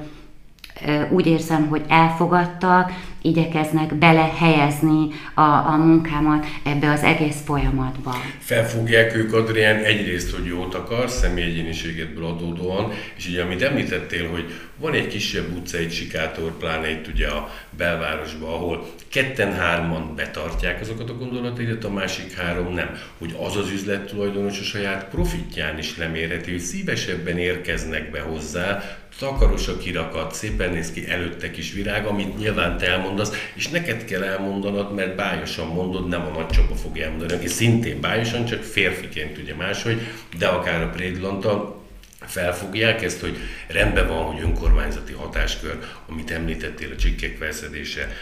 úgy 1.10 1.26
érzem, 1.26 1.68
hogy 1.68 1.82
elfogadtak, 1.88 2.92
igyekeznek 3.22 3.94
belehelyezni 3.94 5.08
a, 5.34 5.40
a 5.40 5.76
munkámat 5.76 6.46
ebbe 6.64 6.90
az 6.90 7.02
egész 7.02 7.36
folyamatba. 7.44 8.14
Felfogják 8.38 9.16
ők, 9.16 9.32
Adrián, 9.32 9.76
egyrészt, 9.76 10.34
hogy 10.34 10.46
jót 10.46 10.74
akar, 10.74 11.10
személyegyéniségedből 11.10 12.24
adódóan, 12.24 12.92
és 13.16 13.28
ugye 13.28 13.42
amit 13.42 13.62
említettél, 13.62 14.30
hogy 14.30 14.44
van 14.76 14.92
egy 14.92 15.06
kisebb 15.06 15.56
utca, 15.56 15.76
egy 15.76 15.92
sikátor, 15.92 16.56
pláne 16.56 16.90
itt 16.90 17.06
ugye 17.06 17.26
a 17.26 17.50
belvárosban, 17.76 18.52
ahol 18.52 18.86
ketten-hárman 19.08 20.14
betartják 20.16 20.80
azokat 20.80 21.10
a 21.10 21.16
gondolataidat, 21.16 21.84
a 21.84 21.90
másik 21.90 22.32
három 22.32 22.74
nem. 22.74 22.90
Hogy 23.18 23.36
az 23.46 23.56
az 23.56 23.70
üzlettulajdonos 23.70 24.60
a 24.60 24.64
saját 24.64 25.08
profitján 25.08 25.78
is 25.78 25.94
nem 25.94 26.14
érheti, 26.14 26.50
hogy 26.50 26.60
szívesebben 26.60 27.38
érkeznek 27.38 28.10
be 28.10 28.20
hozzá, 28.20 28.82
takaros 29.18 29.68
a 29.68 29.76
kirakat, 29.76 30.35
szépen 30.35 30.71
néz 30.71 30.92
ki 30.92 31.09
előtte 31.09 31.50
kis 31.50 31.73
virág, 31.73 32.06
amit 32.06 32.38
nyilván 32.38 32.78
te 32.78 32.87
elmondasz, 32.87 33.50
és 33.54 33.68
neked 33.68 34.04
kell 34.04 34.23
elmondanod, 34.23 34.94
mert 34.94 35.16
bájosan 35.16 35.66
mondod, 35.66 36.09
nem 36.09 36.26
a 36.26 36.38
nagy 36.38 36.49
csapa 36.49 36.75
fogja 36.75 37.04
elmondani, 37.04 37.33
aki 37.33 37.49
szintén 37.49 38.00
bájosan, 38.00 38.44
csak 38.44 38.62
férfiként 38.62 39.38
ugye 39.38 39.54
máshogy, 39.54 40.00
de 40.38 40.47
akár 40.47 40.83
a 40.83 40.88
prédlanta, 40.88 41.83
felfogják 42.26 43.02
ezt, 43.02 43.21
hogy 43.21 43.37
rendben 43.66 44.09
van, 44.09 44.25
hogy 44.25 44.42
önkormányzati 44.42 45.12
hatáskör, 45.12 45.78
amit 46.09 46.30
említettél, 46.30 46.92
a 46.92 46.97
csikkek 46.97 47.38
veszedése, 47.38 48.12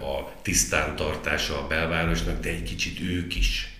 a 0.00 0.42
tisztántartása 0.42 1.58
a 1.58 1.66
belvárosnak, 1.66 2.40
de 2.40 2.48
egy 2.48 2.62
kicsit 2.62 3.00
ők 3.00 3.36
is 3.36 3.77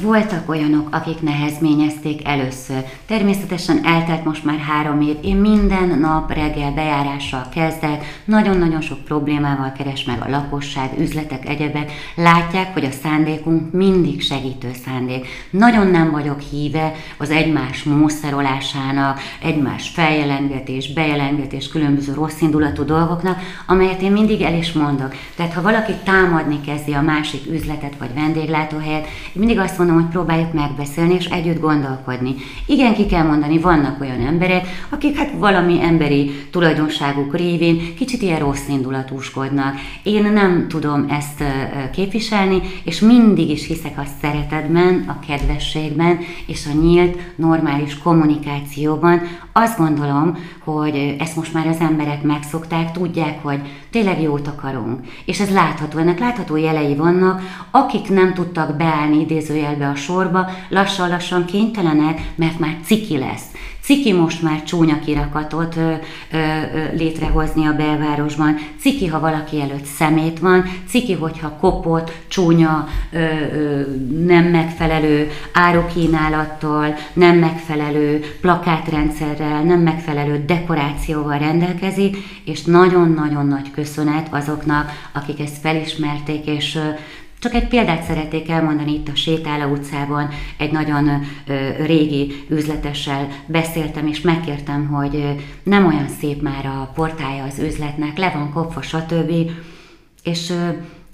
voltak 0.00 0.48
olyanok, 0.48 0.88
akik 0.90 1.20
nehezményezték 1.20 2.26
először. 2.28 2.84
Természetesen 3.06 3.80
eltelt 3.84 4.24
most 4.24 4.44
már 4.44 4.58
három 4.58 5.00
év. 5.00 5.16
Én 5.22 5.36
minden 5.36 5.98
nap 5.98 6.32
reggel 6.32 6.72
bejárással 6.72 7.46
kezdek, 7.54 8.04
nagyon-nagyon 8.24 8.80
sok 8.80 9.04
problémával 9.04 9.72
keres 9.72 10.04
meg 10.04 10.20
a 10.20 10.30
lakosság, 10.30 10.90
üzletek, 10.98 11.48
egyebek. 11.48 11.92
Látják, 12.14 12.72
hogy 12.72 12.84
a 12.84 12.90
szándékunk 12.90 13.72
mindig 13.72 14.22
segítő 14.22 14.70
szándék. 14.84 15.26
Nagyon 15.50 15.86
nem 15.86 16.10
vagyok 16.10 16.40
híve 16.40 16.92
az 17.16 17.30
egymás 17.30 17.82
mószerolásának, 17.82 19.20
egymás 19.42 19.88
feljelentgetés, 19.88 20.92
bejelentgetés, 20.92 21.68
különböző 21.68 22.12
rossz 22.12 22.40
indulatú 22.40 22.84
dolgoknak, 22.84 23.38
amelyet 23.66 24.02
én 24.02 24.12
mindig 24.12 24.40
el 24.40 24.54
is 24.54 24.72
mondok. 24.72 25.14
Tehát 25.36 25.52
ha 25.52 25.62
valaki 25.62 25.92
támadni 26.04 26.60
kezdi 26.60 26.92
a 26.92 27.00
másik 27.00 27.50
üzletet 27.50 27.94
vagy 27.98 28.14
vendéglátóhelyet, 28.14 29.06
mindig 29.32 29.51
mindig 29.52 29.70
azt 29.70 29.78
mondom, 29.78 29.96
hogy 29.96 30.10
próbáljuk 30.10 30.52
megbeszélni 30.52 31.14
és 31.14 31.26
együtt 31.26 31.60
gondolkodni. 31.60 32.34
Igen, 32.66 32.94
ki 32.94 33.06
kell 33.06 33.22
mondani, 33.22 33.58
vannak 33.58 34.00
olyan 34.00 34.20
emberek, 34.20 34.66
akik 34.88 35.16
hát 35.16 35.32
valami 35.38 35.82
emberi 35.82 36.30
tulajdonságuk 36.50 37.36
révén 37.36 37.94
kicsit 37.94 38.22
ilyen 38.22 38.38
rossz 38.38 38.68
indulatúskodnak. 38.68 39.74
Én 40.02 40.32
nem 40.32 40.66
tudom 40.68 41.06
ezt 41.08 41.44
képviselni, 41.92 42.60
és 42.84 43.00
mindig 43.00 43.50
is 43.50 43.66
hiszek 43.66 43.98
a 43.98 44.04
szeretetben, 44.20 45.04
a 45.08 45.18
kedvességben 45.26 46.18
és 46.46 46.66
a 46.66 46.78
nyílt, 46.82 47.18
normális 47.36 47.98
kommunikációban. 47.98 49.20
Azt 49.52 49.78
gondolom, 49.78 50.38
hogy 50.64 51.16
ezt 51.18 51.36
most 51.36 51.52
már 51.52 51.66
az 51.66 51.80
emberek 51.80 52.22
megszokták, 52.22 52.92
tudják, 52.92 53.42
hogy 53.42 53.60
tényleg 53.90 54.22
jót 54.22 54.46
akarunk. 54.46 55.00
És 55.24 55.40
ez 55.40 55.50
látható, 55.50 55.98
ennek 55.98 56.18
látható 56.18 56.56
jelei 56.56 56.94
vannak, 56.94 57.40
akik 57.70 58.08
nem 58.08 58.34
tudtak 58.34 58.76
beállni 58.76 59.20
idézőjelbe 59.20 59.88
a 59.88 59.94
sorba, 59.94 60.50
lassan-lassan 60.68 61.44
kénytelenek, 61.44 62.32
mert 62.34 62.58
már 62.58 62.76
ciki 62.84 63.18
lesz. 63.18 63.44
Ciki 63.82 64.12
most 64.12 64.42
már 64.42 64.62
csúnya 64.62 64.98
kirakatot 64.98 65.76
ö, 65.76 65.92
ö, 66.32 66.36
ö, 66.36 66.96
létrehozni 66.96 67.66
a 67.66 67.72
belvárosban. 67.72 68.56
Ciki, 68.80 69.06
ha 69.06 69.20
valaki 69.20 69.60
előtt 69.60 69.84
szemét 69.84 70.38
van. 70.38 70.64
Ciki, 70.88 71.12
hogyha 71.12 71.56
kopott, 71.60 72.12
csúnya, 72.28 72.88
ö, 73.12 73.18
ö, 73.18 73.80
nem 74.24 74.44
megfelelő 74.44 75.30
árukínálattal, 75.52 76.94
nem 77.12 77.38
megfelelő 77.38 78.20
plakátrendszerrel, 78.40 79.62
nem 79.62 79.80
megfelelő 79.80 80.44
dekorációval 80.46 81.38
rendelkezik, 81.38 82.16
és 82.44 82.62
nagyon-nagyon 82.62 83.46
nagy 83.46 83.70
köszönet 83.70 84.28
azoknak, 84.30 84.90
akik 85.12 85.40
ezt 85.40 85.58
felismerték, 85.58 86.46
és 86.46 86.78
csak 87.42 87.54
egy 87.54 87.68
példát 87.68 88.02
szeretnék 88.02 88.50
elmondani 88.50 88.92
itt 88.92 89.08
a 89.08 89.14
Sétáló 89.14 89.72
utcában, 89.72 90.28
egy 90.58 90.72
nagyon 90.72 91.22
régi 91.84 92.44
üzletessel 92.48 93.28
beszéltem, 93.46 94.06
és 94.06 94.20
megkértem, 94.20 94.86
hogy 94.86 95.36
nem 95.62 95.86
olyan 95.86 96.08
szép 96.08 96.42
már 96.42 96.66
a 96.66 96.90
portája 96.94 97.44
az 97.44 97.58
üzletnek, 97.58 98.18
le 98.18 98.30
van 98.34 98.52
kopva, 98.52 98.82
stb. 98.82 99.32
És 100.22 100.52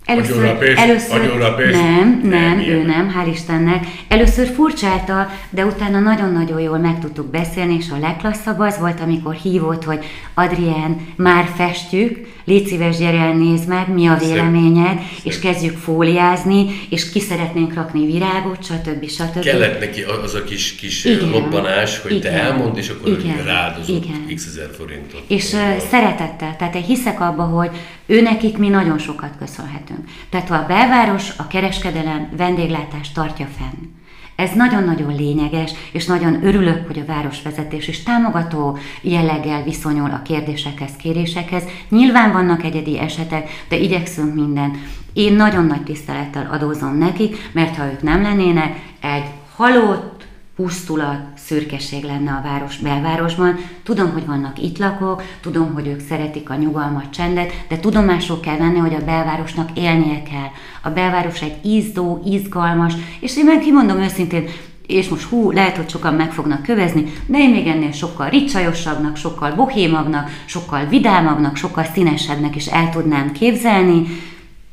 Először, 0.09 0.75
először 0.77 1.39
nem, 1.57 1.71
nem, 1.71 2.21
nem, 2.23 2.59
ő 2.59 2.83
nem, 2.83 3.15
hál' 3.17 3.33
Istennek. 3.33 3.87
Először 4.09 4.47
furcsálta, 4.47 5.31
de 5.51 5.65
utána 5.65 5.99
nagyon-nagyon 5.99 6.61
jól 6.61 6.79
meg 6.79 6.99
tudtuk 6.99 7.31
beszélni, 7.31 7.77
és 7.79 7.91
a 7.91 7.99
legklasszabb 7.99 8.59
az 8.59 8.79
volt, 8.79 9.01
amikor 9.01 9.35
hívott, 9.35 9.85
hogy 9.85 10.05
Adrien, 10.35 11.07
már 11.17 11.49
festjük, 11.57 12.27
légy 12.45 12.67
szíves, 12.67 12.97
gyere 12.97 13.19
el, 13.19 13.33
nézd 13.33 13.69
meg, 13.69 13.93
mi 13.93 14.07
a 14.07 14.17
véleményed, 14.17 14.99
Szép. 14.99 15.25
és 15.25 15.39
kezdjük 15.39 15.77
fóliázni, 15.77 16.67
és 16.89 17.11
ki 17.11 17.21
szeretnénk 17.21 17.75
rakni 17.75 18.07
virágot, 18.07 18.65
stb. 18.65 19.09
stb. 19.09 19.41
Kellett 19.41 19.81
neki 19.81 20.03
az 20.03 20.35
a 20.35 20.45
kis, 20.45 20.75
kis 20.75 21.05
igen, 21.05 21.31
lobbanás, 21.31 22.01
hogy 22.01 22.11
igen, 22.11 22.33
te 22.33 22.43
elmond, 22.43 22.77
és 22.77 22.89
akkor 22.89 23.09
igen, 23.09 23.45
rádozott 23.45 24.05
igen. 24.05 24.35
x 24.35 24.47
ezer 24.47 24.71
forintot. 24.79 25.23
És 25.27 25.53
uh, 25.53 25.77
szeretettel, 25.91 26.57
tehát 26.57 26.75
én 26.75 26.83
hiszek 26.83 27.21
abba, 27.21 27.43
hogy 27.43 27.71
ő 28.07 28.21
nekik 28.21 28.57
mi 28.59 28.69
nagyon 28.69 28.99
sokat 28.99 29.31
köszönhetünk. 29.39 29.98
Tehát 30.31 30.49
ha 30.49 30.55
a 30.55 30.67
belváros 30.67 31.33
a 31.37 31.47
kereskedelem, 31.47 32.29
vendéglátás 32.37 33.13
tartja 33.13 33.47
fenn, 33.59 33.97
Ez 34.37 34.51
nagyon-nagyon 34.55 35.15
lényeges, 35.15 35.73
és 35.93 36.07
nagyon 36.07 36.45
örülök, 36.45 36.87
hogy 36.87 36.99
a 36.99 37.13
városvezetés 37.13 37.89
is 37.89 38.03
támogató 38.03 38.79
jelleggel 39.01 39.63
viszonyul 39.63 40.11
a 40.11 40.23
kérdésekhez, 40.23 40.91
kérésekhez. 40.97 41.63
Nyilván 41.89 42.33
vannak 42.33 42.65
egyedi 42.65 42.99
esetek, 42.99 43.65
de 43.69 43.77
igyekszünk 43.77 44.35
minden. 44.35 44.81
Én 45.13 45.33
nagyon 45.33 45.65
nagy 45.65 45.83
tisztelettel 45.83 46.49
adózom 46.53 46.99
nekik, 46.99 47.51
mert 47.53 47.77
ha 47.77 47.85
ők 47.85 48.03
nem 48.03 48.23
lennének, 48.23 48.77
egy 49.01 49.25
halott, 49.57 50.18
pusztulat, 50.59 51.21
szürkeség 51.37 52.05
lenne 52.05 52.31
a 52.31 52.43
város 52.43 52.77
belvárosban. 52.77 53.59
Tudom, 53.83 54.13
hogy 54.13 54.27
vannak 54.27 54.63
itt 54.63 54.79
lakók, 54.79 55.23
tudom, 55.41 55.75
hogy 55.75 55.87
ők 55.87 56.01
szeretik 56.09 56.51
a 56.51 56.55
nyugalmat, 56.55 57.11
csendet, 57.11 57.53
de 57.69 57.77
tudomásul 57.79 58.41
kell 58.41 58.57
venni, 58.57 58.79
hogy 58.79 58.95
a 58.95 59.05
belvárosnak 59.05 59.69
élnie 59.75 60.23
kell. 60.23 60.49
A 60.83 60.91
belváros 60.91 61.41
egy 61.41 61.57
ízdó, 61.65 62.23
izgalmas, 62.25 62.93
és 63.21 63.37
én 63.37 63.45
meg 63.45 63.59
kimondom 63.59 63.99
őszintén, 63.99 64.45
és 64.87 65.09
most 65.09 65.29
hú, 65.29 65.51
lehet, 65.51 65.77
hogy 65.77 65.89
sokan 65.89 66.15
meg 66.15 66.33
fognak 66.33 66.63
kövezni, 66.63 67.13
de 67.27 67.39
én 67.39 67.51
még 67.51 67.67
ennél 67.67 67.93
sokkal 67.93 68.29
ricsajosabbnak, 68.29 69.17
sokkal 69.17 69.55
bohémabbnak, 69.55 70.31
sokkal 70.45 70.85
vidámabbnak, 70.85 71.57
sokkal 71.57 71.85
színesebbnek 71.85 72.57
is 72.57 72.67
el 72.67 72.91
tudnám 72.91 73.33
képzelni. 73.33 74.07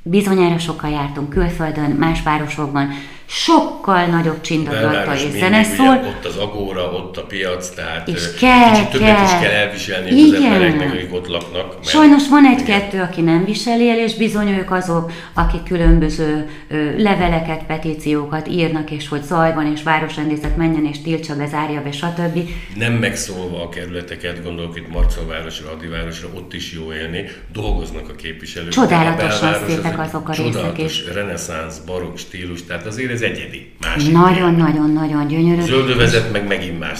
Bizonyára 0.04 0.58
sokkal 0.58 0.90
jártunk 0.90 1.30
külföldön, 1.30 1.92
más 1.92 2.24
városokban, 2.24 2.90
sokkal 3.26 4.06
nagyobb 4.06 4.42
csindadratta 4.42 5.14
és 5.14 5.40
zene 5.40 5.64
szól. 5.64 6.04
Ott 6.08 6.26
az 6.26 6.38
agóra, 6.38 6.92
ott 6.92 7.18
a 7.18 7.24
piac, 7.24 7.70
tehát 7.70 8.08
és 8.08 8.34
kell, 8.40 8.72
kicsit 8.72 8.90
többet 8.90 9.16
kell. 9.16 9.24
is 9.24 9.32
kell 9.32 9.52
elviselni 9.52 10.12
Igen. 10.12 10.36
az 10.36 10.44
embereknek, 10.44 10.94
akik 10.94 11.14
ott 11.14 11.28
laknak. 11.28 11.74
Mert 11.74 11.88
Sajnos 11.88 12.28
van 12.30 12.46
egy-kettő, 12.46 13.02
aki 13.02 13.22
nem 13.22 13.46
viseli 13.46 13.90
el, 13.90 13.98
és 13.98 14.16
bizony 14.16 14.58
ők 14.58 14.72
azok, 14.72 15.12
akik 15.34 15.64
különböző 15.64 16.50
ö, 16.68 17.02
leveleket, 17.02 17.64
petíciókat 17.66 18.48
írnak, 18.48 18.92
és 18.92 19.08
hogy 19.08 19.24
zaj 19.24 19.54
van, 19.54 19.72
és 19.72 19.84
városrendészet 19.84 20.58
menjen, 20.58 20.86
és 20.86 21.02
tiltsa 21.02 21.36
be, 21.36 21.48
zárja 21.48 21.82
be, 21.82 21.92
stb. 21.92 22.40
Nem 22.76 22.94
megszólva 22.94 23.64
a 23.64 23.70
kerületeket, 23.70 24.44
gondolok 24.44 24.78
itt 24.78 24.90
Marcalvárosra, 24.90 25.72
Adivárosra, 25.72 26.28
ott 26.36 26.54
is 26.54 26.74
jó 26.74 26.94
élni, 26.94 27.26
dolgoznak 27.54 28.10
a 28.10 28.16
képviselők. 28.16 28.70
Csodálatosan 28.70 29.56
szépek 29.68 30.00
azok 30.00 30.30
a 30.30 30.34
részek 30.34 30.78
is. 30.78 31.14
reneszánsz, 31.14 31.78
barokk 31.78 32.18
stílus, 32.18 32.64
tehát 32.64 32.86
azért 32.86 33.12
ez 33.16 33.22
egyedi. 33.22 33.72
Nagyon-nagyon-nagyon 34.12 35.28
gyönyörű. 35.28 35.62
Zöldövezet 35.62 36.32
meg 36.32 36.48
megint 36.48 36.80
más 36.80 37.00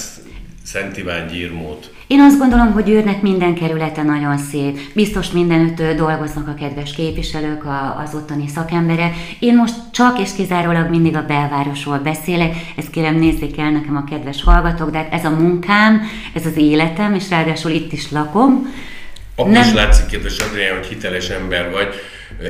Szent 0.64 0.98
Iván 0.98 1.28
gyírmót. 1.28 1.94
Én 2.08 2.20
azt 2.20 2.38
gondolom, 2.38 2.72
hogy 2.72 2.90
őrnek 2.90 3.22
minden 3.22 3.56
kerülete 3.56 4.04
nagyon 4.04 4.38
szép. 4.38 4.80
Biztos 4.94 5.32
mindenütt 5.32 5.82
dolgoznak 5.98 6.48
a 6.48 6.54
kedves 6.54 6.94
képviselők, 6.94 7.64
az 8.04 8.14
ottani 8.16 8.48
szakemberek. 8.48 9.14
Én 9.40 9.56
most 9.56 9.74
csak 9.92 10.20
és 10.20 10.30
kizárólag 10.36 10.90
mindig 10.90 11.16
a 11.16 11.26
belvárosról 11.26 11.98
beszélek. 11.98 12.56
Ezt 12.76 12.90
kérem 12.90 13.16
nézzék 13.16 13.58
el 13.60 13.72
nekem 13.72 13.96
a 13.96 14.04
kedves 14.04 14.44
hallgatók, 14.44 14.92
de 14.92 14.98
hát 14.98 15.14
ez 15.14 15.26
a 15.26 15.30
munkám, 15.30 16.02
ez 16.34 16.46
az 16.46 16.58
életem, 16.58 17.14
és 17.14 17.30
ráadásul 17.30 17.72
itt 17.72 17.92
is 17.92 18.12
lakom. 18.12 18.74
Akkor 19.36 19.52
nem... 19.52 19.68
is 19.68 19.74
látszik, 19.74 20.06
kedves 20.06 20.38
Adrián, 20.38 20.78
hogy 20.78 20.88
hiteles 20.88 21.30
ember 21.30 21.72
vagy 21.72 21.94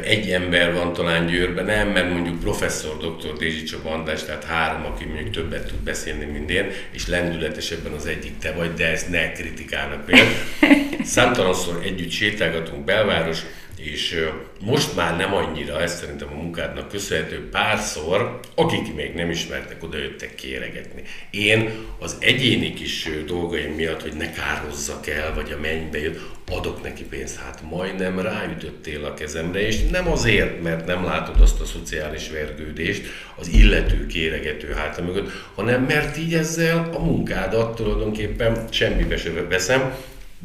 egy 0.04 0.32
ember 0.32 0.74
van 0.74 0.94
talán 0.94 1.26
Győrben, 1.26 1.66
nem, 1.66 1.88
mert 1.88 2.10
mondjuk 2.10 2.40
professzor 2.40 2.98
dr. 2.98 3.38
Dézsi 3.38 3.64
Csaba 3.64 3.92
András, 3.92 4.24
tehát 4.24 4.44
három, 4.44 4.86
aki 4.86 5.06
mondjuk 5.06 5.30
többet 5.30 5.68
tud 5.68 5.80
beszélni, 5.80 6.26
mint 6.26 6.50
én, 6.50 6.72
és 6.92 7.08
lendületesebben 7.08 7.92
az 7.92 8.06
egyik 8.06 8.38
te 8.38 8.52
vagy, 8.52 8.74
de 8.74 8.92
ezt 8.92 9.10
ne 9.10 9.32
kritikának 9.32 10.06
vél. 10.06 10.26
Számtalanszor 11.04 11.82
együtt 11.84 12.10
sétálgatunk 12.10 12.86
belváros, 12.86 13.40
és 13.86 14.30
most 14.62 14.96
már 14.96 15.18
nem 15.18 15.34
annyira, 15.34 15.82
ez 15.82 16.00
szerintem 16.00 16.28
a 16.32 16.36
munkádnak 16.36 16.90
köszönhető 16.90 17.50
párszor, 17.50 18.40
akik 18.56 18.96
még 18.96 19.14
nem 19.14 19.30
ismertek, 19.30 19.84
oda 19.84 19.98
jöttek 19.98 20.36
kéregetni. 20.36 21.04
Én 21.32 21.70
az 22.00 22.16
egyéni 22.20 22.74
kis 22.74 23.10
dolgaim 23.26 23.72
miatt, 23.72 24.02
hogy 24.02 24.14
ne 24.14 24.32
kározzak 24.32 25.08
el, 25.08 25.34
vagy 25.34 25.52
a 25.52 25.60
mennybe 25.62 26.00
jött, 26.00 26.20
adok 26.52 26.84
neki 26.84 27.04
pénzt. 27.04 27.40
Hát 27.40 27.62
majdnem 27.70 28.20
ráütöttél 28.20 29.06
a 29.06 29.14
kezemre, 29.14 29.68
és 29.68 29.88
nem 29.92 30.12
azért, 30.12 30.62
mert 30.62 30.86
nem 30.86 31.04
látod 31.04 31.42
azt 31.42 31.62
a 31.62 31.66
szociális 31.66 32.30
vergődést, 32.30 33.06
az 33.36 33.48
illető 33.48 34.06
kéregető 34.06 34.72
háta 34.72 35.04
mögött, 35.04 35.32
hanem 35.56 35.84
mert 35.84 36.18
így 36.18 36.34
ezzel 36.34 36.90
a 36.94 37.00
munkádat 37.00 37.76
tulajdonképpen 37.76 38.68
semmibe 38.70 39.18
se 39.18 39.32
veszem, 39.50 39.94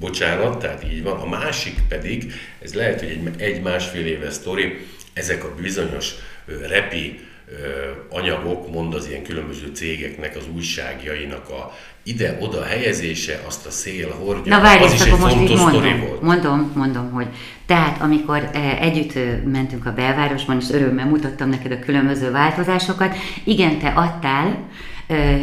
bocsánat, 0.00 0.58
tehát 0.58 0.84
így 0.92 1.02
van. 1.02 1.20
A 1.20 1.28
másik 1.28 1.74
pedig, 1.88 2.32
ez 2.62 2.74
lehet, 2.74 2.98
hogy 2.98 3.08
egy, 3.08 3.42
egy 3.42 3.62
másfél 3.62 4.06
éves 4.06 4.32
sztori, 4.32 4.86
ezek 5.12 5.44
a 5.44 5.54
bizonyos 5.60 6.14
repi 6.68 7.28
anyagok, 8.08 8.72
mond 8.72 8.94
az 8.94 9.08
ilyen 9.08 9.22
különböző 9.22 9.70
cégeknek, 9.74 10.36
az 10.36 10.42
újságjainak 10.54 11.48
a 11.48 11.72
ide-oda 12.02 12.64
helyezése, 12.64 13.40
azt 13.46 13.66
a 13.66 13.70
szél 13.70 14.10
hordja, 14.10 14.56
Na 14.56 14.62
várj, 14.62 14.84
az 14.84 14.92
is 14.92 15.00
egy 15.00 15.18
most 15.18 15.34
fontos 15.34 15.60
mondom, 15.60 16.00
volt. 16.00 16.22
Mondom, 16.22 16.72
mondom, 16.74 17.10
hogy 17.10 17.26
tehát 17.66 18.00
amikor 18.00 18.50
együtt 18.80 19.18
mentünk 19.44 19.86
a 19.86 19.92
belvárosban, 19.92 20.56
és 20.60 20.70
örömmel 20.70 21.06
mutattam 21.06 21.48
neked 21.48 21.72
a 21.72 21.78
különböző 21.78 22.30
változásokat, 22.30 23.16
igen, 23.44 23.78
te 23.78 23.88
adtál 23.88 24.68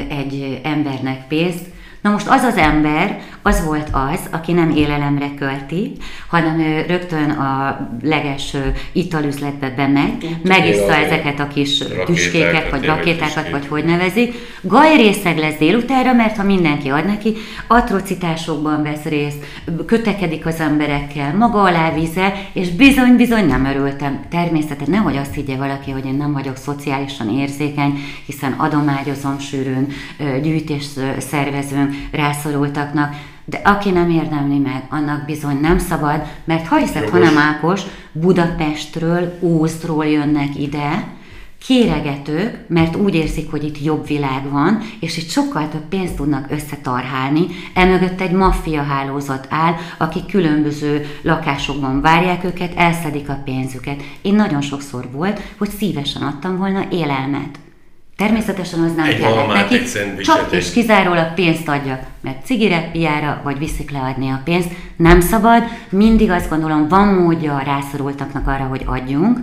egy 0.10 0.60
embernek 0.64 1.28
pénzt, 1.28 1.66
Na 2.02 2.14
most 2.14 2.28
az 2.28 2.42
az 2.42 2.58
ember, 2.58 3.22
az 3.48 3.66
volt 3.66 3.90
az, 3.92 4.20
aki 4.32 4.52
nem 4.52 4.70
élelemre 4.70 5.34
költi, 5.40 5.92
hanem 6.28 6.60
ő 6.60 6.86
rögtön 6.88 7.30
a 7.30 7.80
leges 8.04 8.56
italüzletbe 8.92 9.70
bemegy, 9.70 10.38
megissza 10.44 10.96
ezeket 10.96 11.40
a 11.40 11.48
kis 11.48 11.84
tüskéket, 12.06 12.70
vagy 12.70 12.86
rakétákat, 12.86 13.50
vagy 13.50 13.68
hogy 13.68 13.86
nevezik. 13.86 14.34
Gajrészeg 14.62 15.38
lesz 15.38 15.58
délutánra, 15.58 16.14
mert 16.14 16.38
ha 16.38 16.44
mindenki 16.44 16.90
ad 16.90 17.06
neki, 17.06 17.34
atrocitásokban 17.68 18.84
vesz 18.84 19.04
részt, 19.04 19.46
kötekedik 19.86 20.46
az 20.46 20.60
emberekkel, 20.60 21.36
maga 21.36 21.62
alá 21.62 21.94
vize, 21.94 22.34
és 22.54 22.70
bizony-bizony 22.70 23.48
nem 23.48 23.66
örültem. 23.66 24.20
Természetesen 24.30 24.94
nehogy 24.94 25.18
azt 25.18 25.34
higgye 25.34 25.56
valaki, 25.56 25.92
hogy 25.92 26.06
én 26.06 26.16
nem 26.16 26.34
vagyok 26.34 26.56
szociálisan 26.58 27.30
érzékeny, 27.30 28.00
hiszen 28.26 28.52
adományozom 28.52 29.40
sűrűn, 29.40 29.88
gyűjtés 30.42 30.86
szervezünk 31.18 31.94
rászorultaknak, 32.12 33.16
de 33.50 33.62
aki 33.64 33.90
nem 33.90 34.10
érdemli 34.10 34.58
meg, 34.58 34.84
annak 34.90 35.26
bizony 35.26 35.60
nem 35.60 35.78
szabad, 35.78 36.22
mert 36.44 36.68
ha 36.68 36.78
hiszek, 36.78 37.10
ha 37.10 37.18
nem 37.18 37.38
Ákos, 37.38 37.82
Budapestről, 38.12 39.38
Ózdról 39.42 40.06
jönnek 40.06 40.60
ide, 40.60 41.08
kéregetők, 41.66 42.66
mert 42.68 42.96
úgy 42.96 43.16
érzik, 43.16 43.52
hogy 43.52 43.64
itt 43.64 43.84
jobb 43.84 44.08
világ 44.08 44.50
van, 44.52 44.82
és 45.00 45.18
itt 45.18 45.30
sokkal 45.30 45.70
több 45.70 45.86
pénzt 45.90 46.16
tudnak 46.16 46.52
összetarhálni. 46.52 47.46
Emögött 47.74 48.22
egy 48.22 48.32
maffia 48.32 48.84
hálózat 48.84 49.48
áll, 49.50 49.74
akik 49.98 50.26
különböző 50.26 51.06
lakásokban 51.22 52.02
várják 52.02 52.44
őket, 52.44 52.76
elszedik 52.76 53.30
a 53.30 53.42
pénzüket. 53.46 54.02
Én 54.22 54.36
nagyon 54.36 54.62
sokszor 54.62 55.10
volt, 55.12 55.42
hogy 55.58 55.70
szívesen 55.70 56.22
adtam 56.22 56.58
volna 56.58 56.86
élelmet. 56.92 57.60
Természetesen 58.18 58.80
az 58.80 58.96
nem 58.96 59.06
egy 59.06 59.20
kellett 59.20 59.48
neki, 59.48 59.84
csak 60.22 60.52
és 60.52 60.72
kizárólag 60.72 61.34
pénzt 61.34 61.68
adja, 61.68 62.08
mert 62.22 62.46
cigire, 62.46 62.90
piára 62.92 63.42
vagy 63.44 63.58
viszik 63.58 63.92
leadni 63.92 64.30
a 64.30 64.42
pénzt. 64.44 64.70
Nem 64.96 65.22
szabad, 65.22 65.64
mindig 65.90 66.30
azt 66.30 66.50
gondolom, 66.50 66.88
van 66.88 67.08
módja 67.08 67.56
a 67.56 67.64
rászorultaknak 67.64 68.48
arra, 68.48 68.64
hogy 68.64 68.82
adjunk, 68.86 69.40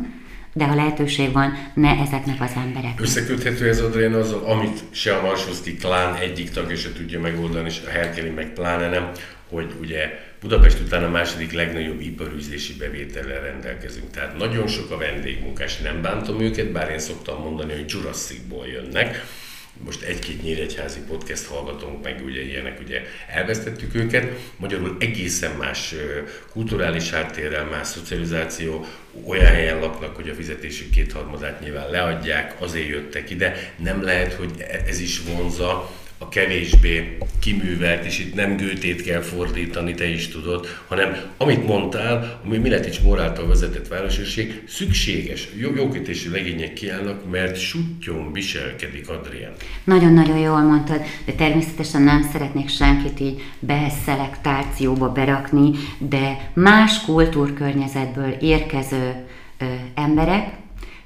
de 0.52 0.64
ha 0.64 0.74
lehetőség 0.74 1.32
van, 1.32 1.52
ne 1.74 1.90
ezeknek 1.90 2.40
az 2.40 2.50
embereknek. 2.56 3.00
Összeköthető 3.00 3.68
ez 3.68 3.80
Adrián 3.80 4.14
azzal, 4.14 4.44
amit 4.44 4.80
se 4.90 5.14
a 5.14 5.22
Marsoszki 5.22 5.76
klán 5.76 6.14
egyik 6.14 6.50
tagja 6.50 6.76
se 6.76 6.92
tudja 6.92 7.20
megoldani, 7.20 7.68
és 7.68 7.80
a 7.86 7.90
Herkeli 7.90 8.30
meg 8.30 8.52
pláne 8.52 8.88
nem, 8.88 9.10
hogy 9.50 9.72
ugye 9.80 9.98
Budapest 10.44 10.80
után 10.80 11.04
a 11.04 11.08
második 11.08 11.52
legnagyobb 11.52 12.00
iparűzési 12.00 12.74
bevétellel 12.74 13.40
rendelkezünk. 13.40 14.10
Tehát 14.10 14.36
nagyon 14.38 14.66
sok 14.66 14.90
a 14.90 14.96
vendégmunkás, 14.96 15.78
nem 15.78 16.02
bántom 16.02 16.40
őket, 16.40 16.72
bár 16.72 16.90
én 16.90 16.98
szoktam 16.98 17.40
mondani, 17.40 17.72
hogy 17.72 17.90
Jurassicból 17.90 18.66
jönnek. 18.66 19.24
Most 19.84 20.02
egy-két 20.02 20.42
nyíregyházi 20.42 21.00
podcast 21.08 21.46
hallgatónk 21.46 22.02
meg, 22.02 22.22
ugye 22.24 22.42
ilyenek, 22.42 22.80
ugye 22.80 23.02
elvesztettük 23.28 23.94
őket. 23.94 24.32
Magyarul 24.56 24.96
egészen 25.00 25.56
más 25.56 25.94
kulturális 26.50 27.10
háttérrel, 27.10 27.64
más 27.64 27.86
szocializáció, 27.86 28.86
olyan 29.26 29.52
helyen 29.52 29.78
laknak, 29.78 30.16
hogy 30.16 30.28
a 30.28 30.34
fizetésük 30.34 30.90
kétharmadát 30.90 31.60
nyilván 31.60 31.90
leadják, 31.90 32.54
azért 32.58 32.88
jöttek 32.88 33.30
ide. 33.30 33.72
Nem 33.76 34.02
lehet, 34.02 34.32
hogy 34.32 34.50
e-, 34.58 34.82
ez 34.86 35.00
is 35.00 35.20
vonza 35.20 35.90
a 36.24 36.28
kevésbé 36.28 37.18
kiművelt, 37.38 38.04
és 38.04 38.18
itt 38.18 38.34
nem 38.34 38.56
gőtét 38.56 39.02
kell 39.02 39.20
fordítani, 39.20 39.94
te 39.94 40.08
is 40.08 40.28
tudod, 40.28 40.66
hanem 40.88 41.16
amit 41.36 41.66
mondtál, 41.66 42.40
ami 42.44 42.56
Miletics 42.56 43.00
Moráltal 43.02 43.46
vezetett 43.46 43.88
városőrség, 43.88 44.62
szükséges, 44.68 45.48
jó, 45.56 45.74
jókötési 45.74 46.28
legények 46.28 46.72
kiállnak, 46.72 47.30
mert 47.30 47.58
suttyon 47.58 48.32
viselkedik 48.32 49.08
Adrián. 49.08 49.52
Nagyon-nagyon 49.84 50.38
jól 50.38 50.60
mondtad, 50.60 51.00
de 51.24 51.32
természetesen 51.32 52.02
nem 52.02 52.28
szeretnék 52.32 52.68
senkit 52.68 53.20
így 53.20 53.42
beszelektációba 53.58 55.12
berakni, 55.12 55.70
de 55.98 56.50
más 56.54 57.04
kultúrkörnyezetből 57.04 58.30
érkező 58.40 59.24
ö, 59.58 59.64
emberek, 59.94 60.48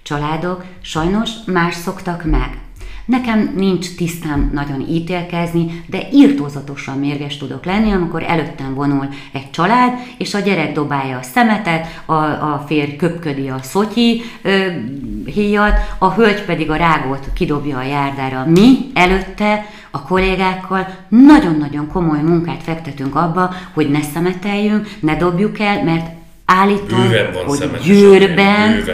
családok 0.03 0.65
sajnos 0.83 1.31
más 1.47 1.75
szoktak 1.75 2.25
meg 2.25 2.67
Nekem 3.09 3.53
nincs 3.57 3.95
tisztám 3.95 4.51
nagyon 4.55 4.81
ítélkezni, 4.89 5.83
de 5.87 6.09
írtózatosan 6.13 6.99
mérges 6.99 7.37
tudok 7.37 7.65
lenni, 7.65 7.93
amikor 7.93 8.23
előttem 8.23 8.75
vonul 8.75 9.09
egy 9.33 9.51
család, 9.51 9.93
és 10.19 10.35
a 10.35 10.39
gyerek 10.39 10.73
dobálja 10.73 11.19
a 11.19 11.23
szemetet, 11.23 12.03
a, 12.07 12.13
a 12.23 12.65
férj 12.67 12.97
köpködi 12.97 13.49
a 13.49 13.59
szotyi 13.63 14.23
ö, 14.43 14.67
híjat, 15.25 15.79
a 15.99 16.13
hölgy 16.13 16.45
pedig 16.45 16.71
a 16.71 16.77
rágót 16.77 17.29
kidobja 17.35 17.79
a 17.79 17.83
járdára. 17.83 18.45
Mi 18.47 18.77
előtte 18.95 19.67
a 19.91 20.03
kollégákkal 20.03 20.87
nagyon-nagyon 21.09 21.89
komoly 21.93 22.21
munkát 22.21 22.63
fektetünk 22.63 23.15
abba, 23.15 23.55
hogy 23.73 23.91
ne 23.91 24.03
szemeteljünk, 24.03 24.89
ne 25.01 25.17
dobjuk 25.17 25.59
el, 25.59 25.85
mert 25.85 26.07
állítom, 26.45 27.11
hogy 27.47 27.71
Győrben 27.85 28.85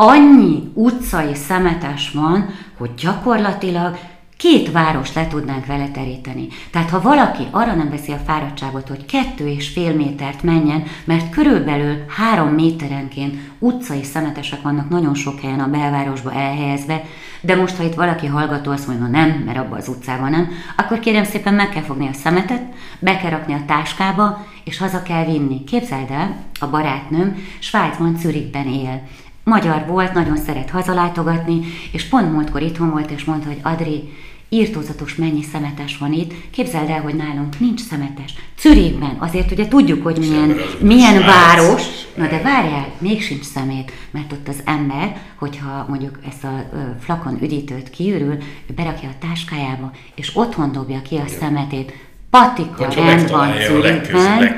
annyi 0.00 0.70
utcai 0.74 1.34
szemetes 1.34 2.10
van, 2.10 2.48
hogy 2.76 2.90
gyakorlatilag 2.94 3.98
két 4.36 4.72
város 4.72 5.12
le 5.12 5.26
tudnánk 5.26 5.66
vele 5.66 5.88
teríteni. 5.88 6.48
Tehát 6.70 6.90
ha 6.90 7.00
valaki 7.00 7.42
arra 7.50 7.74
nem 7.74 7.90
veszi 7.90 8.12
a 8.12 8.20
fáradtságot, 8.26 8.88
hogy 8.88 9.06
kettő 9.06 9.48
és 9.48 9.68
fél 9.68 9.94
métert 9.94 10.42
menjen, 10.42 10.82
mert 11.04 11.30
körülbelül 11.30 12.04
három 12.08 12.48
méterenként 12.48 13.34
utcai 13.58 14.02
szemetesek 14.02 14.62
vannak 14.62 14.88
nagyon 14.88 15.14
sok 15.14 15.40
helyen 15.40 15.60
a 15.60 15.70
belvárosba 15.70 16.32
elhelyezve, 16.32 17.02
de 17.40 17.56
most, 17.56 17.76
ha 17.76 17.82
itt 17.82 17.94
valaki 17.94 18.26
hallgató 18.26 18.70
azt 18.70 18.86
mondja, 18.86 19.06
nem, 19.06 19.28
mert 19.46 19.58
abban 19.58 19.78
az 19.78 19.88
utcában 19.88 20.30
nem, 20.30 20.48
akkor 20.76 20.98
kérem 20.98 21.24
szépen 21.24 21.54
meg 21.54 21.68
kell 21.68 21.82
fogni 21.82 22.08
a 22.08 22.12
szemetet, 22.12 22.62
be 22.98 23.16
kell 23.16 23.30
rakni 23.30 23.52
a 23.52 23.64
táskába, 23.66 24.46
és 24.64 24.78
haza 24.78 25.02
kell 25.02 25.24
vinni. 25.24 25.64
Képzeld 25.64 26.10
el, 26.10 26.36
a 26.60 26.66
barátnőm 26.66 27.36
Svájcban, 27.58 28.16
Zürichben 28.18 28.66
él. 28.66 29.02
Magyar 29.48 29.84
volt, 29.86 30.12
nagyon 30.12 30.36
szeret 30.36 30.70
hazalátogatni, 30.70 31.60
és 31.92 32.04
pont 32.04 32.32
múltkor 32.32 32.62
itthon 32.62 32.90
volt, 32.90 33.10
és 33.10 33.24
mondta, 33.24 33.46
hogy 33.46 33.60
Adri, 33.62 34.12
írtózatos 34.48 35.14
mennyi 35.14 35.42
szemetes 35.42 35.98
van 35.98 36.12
itt. 36.12 36.32
Képzeld 36.50 36.88
el, 36.88 37.00
hogy 37.00 37.14
nálunk 37.14 37.58
nincs 37.58 37.80
szemetes. 37.80 38.34
Zürichben, 38.60 39.16
azért 39.18 39.50
ugye 39.50 39.68
tudjuk, 39.68 40.02
hogy 40.02 40.18
milyen, 40.18 40.56
milyen 40.80 41.22
város, 41.22 41.82
na 42.16 42.26
de 42.26 42.42
várjál, 42.42 42.88
még 42.98 43.22
sincs 43.22 43.44
szemét, 43.44 43.92
mert 44.10 44.32
ott 44.32 44.48
az 44.48 44.60
ember, 44.64 45.16
hogyha 45.38 45.86
mondjuk 45.88 46.18
ezt 46.28 46.44
a 46.44 46.70
flakon 47.00 47.38
üdítőt 47.42 47.90
kiürül, 47.90 48.36
ő 48.66 48.74
berakja 48.74 49.08
a 49.08 49.26
táskájába, 49.28 49.90
és 50.14 50.36
otthon 50.36 50.72
dobja 50.72 51.02
ki 51.02 51.16
a 51.16 51.26
szemetét, 51.26 51.92
patika 52.30 52.84
Hogyha 52.84 53.04
rend 53.04 53.30
van 53.30 53.52
Zürichben. 53.66 54.56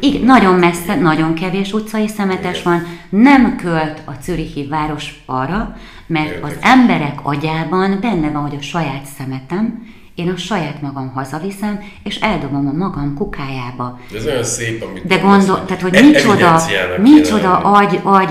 Igen, 0.00 0.22
nagyon 0.22 0.54
messze, 0.54 0.94
nagyon 0.94 1.34
kevés 1.34 1.72
utcai 1.72 2.08
szemetes 2.08 2.60
Igen. 2.60 2.72
van, 2.72 2.86
nem 3.20 3.56
költ 3.56 4.02
a 4.06 4.12
Zürichi 4.22 4.66
város 4.66 5.22
arra, 5.26 5.76
mert 6.06 6.30
Érdekes. 6.30 6.50
az 6.50 6.56
emberek 6.60 7.18
agyában 7.22 7.98
benne 8.00 8.30
van, 8.30 8.42
hogy 8.42 8.56
a 8.58 8.62
saját 8.62 9.04
szemetem, 9.18 9.88
én 10.14 10.28
a 10.28 10.36
saját 10.36 10.82
magam 10.82 11.12
hazaviszem, 11.14 11.80
és 12.02 12.16
eldobom 12.16 12.66
a 12.66 12.72
magam 12.72 13.14
kukájába. 13.14 13.98
De 14.10 14.16
ez 14.16 14.26
olyan 14.26 14.44
szép, 14.44 14.82
amit 14.82 15.06
De 15.06 15.16
gondol, 15.16 15.64
tehát, 15.64 15.82
hogy 15.82 15.92
micsoda, 15.92 16.62
micsoda 16.98 17.58
agy, 17.58 18.00
agy, 18.02 18.30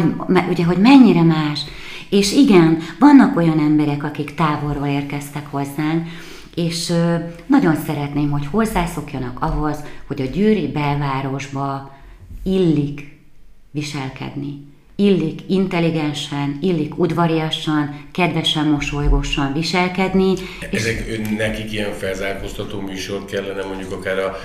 ugye, 0.49 0.63
hogy 0.63 0.77
mennyire 0.77 1.23
más. 1.23 1.62
És 2.10 2.34
igen, 2.34 2.77
vannak 2.99 3.38
olyan 3.38 3.60
emberek, 3.60 4.03
akik 4.03 4.36
távolról 4.36 4.88
érkeztek 4.88 5.45
hozzánk, 5.49 6.08
és 6.65 6.93
nagyon 7.45 7.75
szeretném, 7.75 8.29
hogy 8.31 8.45
hozzászokjanak 8.51 9.37
ahhoz, 9.41 9.83
hogy 10.07 10.21
a 10.21 10.25
győri 10.25 10.67
belvárosba 10.67 11.97
illik 12.43 13.17
viselkedni 13.71 14.67
illik 14.99 15.39
intelligensen, 15.47 16.57
illik 16.61 16.99
udvariasan, 16.99 18.05
kedvesen, 18.11 18.65
mosolygósan 18.65 19.53
viselkedni. 19.53 20.33
Ezek 20.71 21.05
és... 21.07 21.17
nekik 21.37 21.71
ilyen 21.71 21.93
felzárkóztató 21.93 22.79
műsor 22.79 23.25
kellene 23.25 23.63
mondjuk 23.63 23.91
akár 23.91 24.19
a 24.19 24.39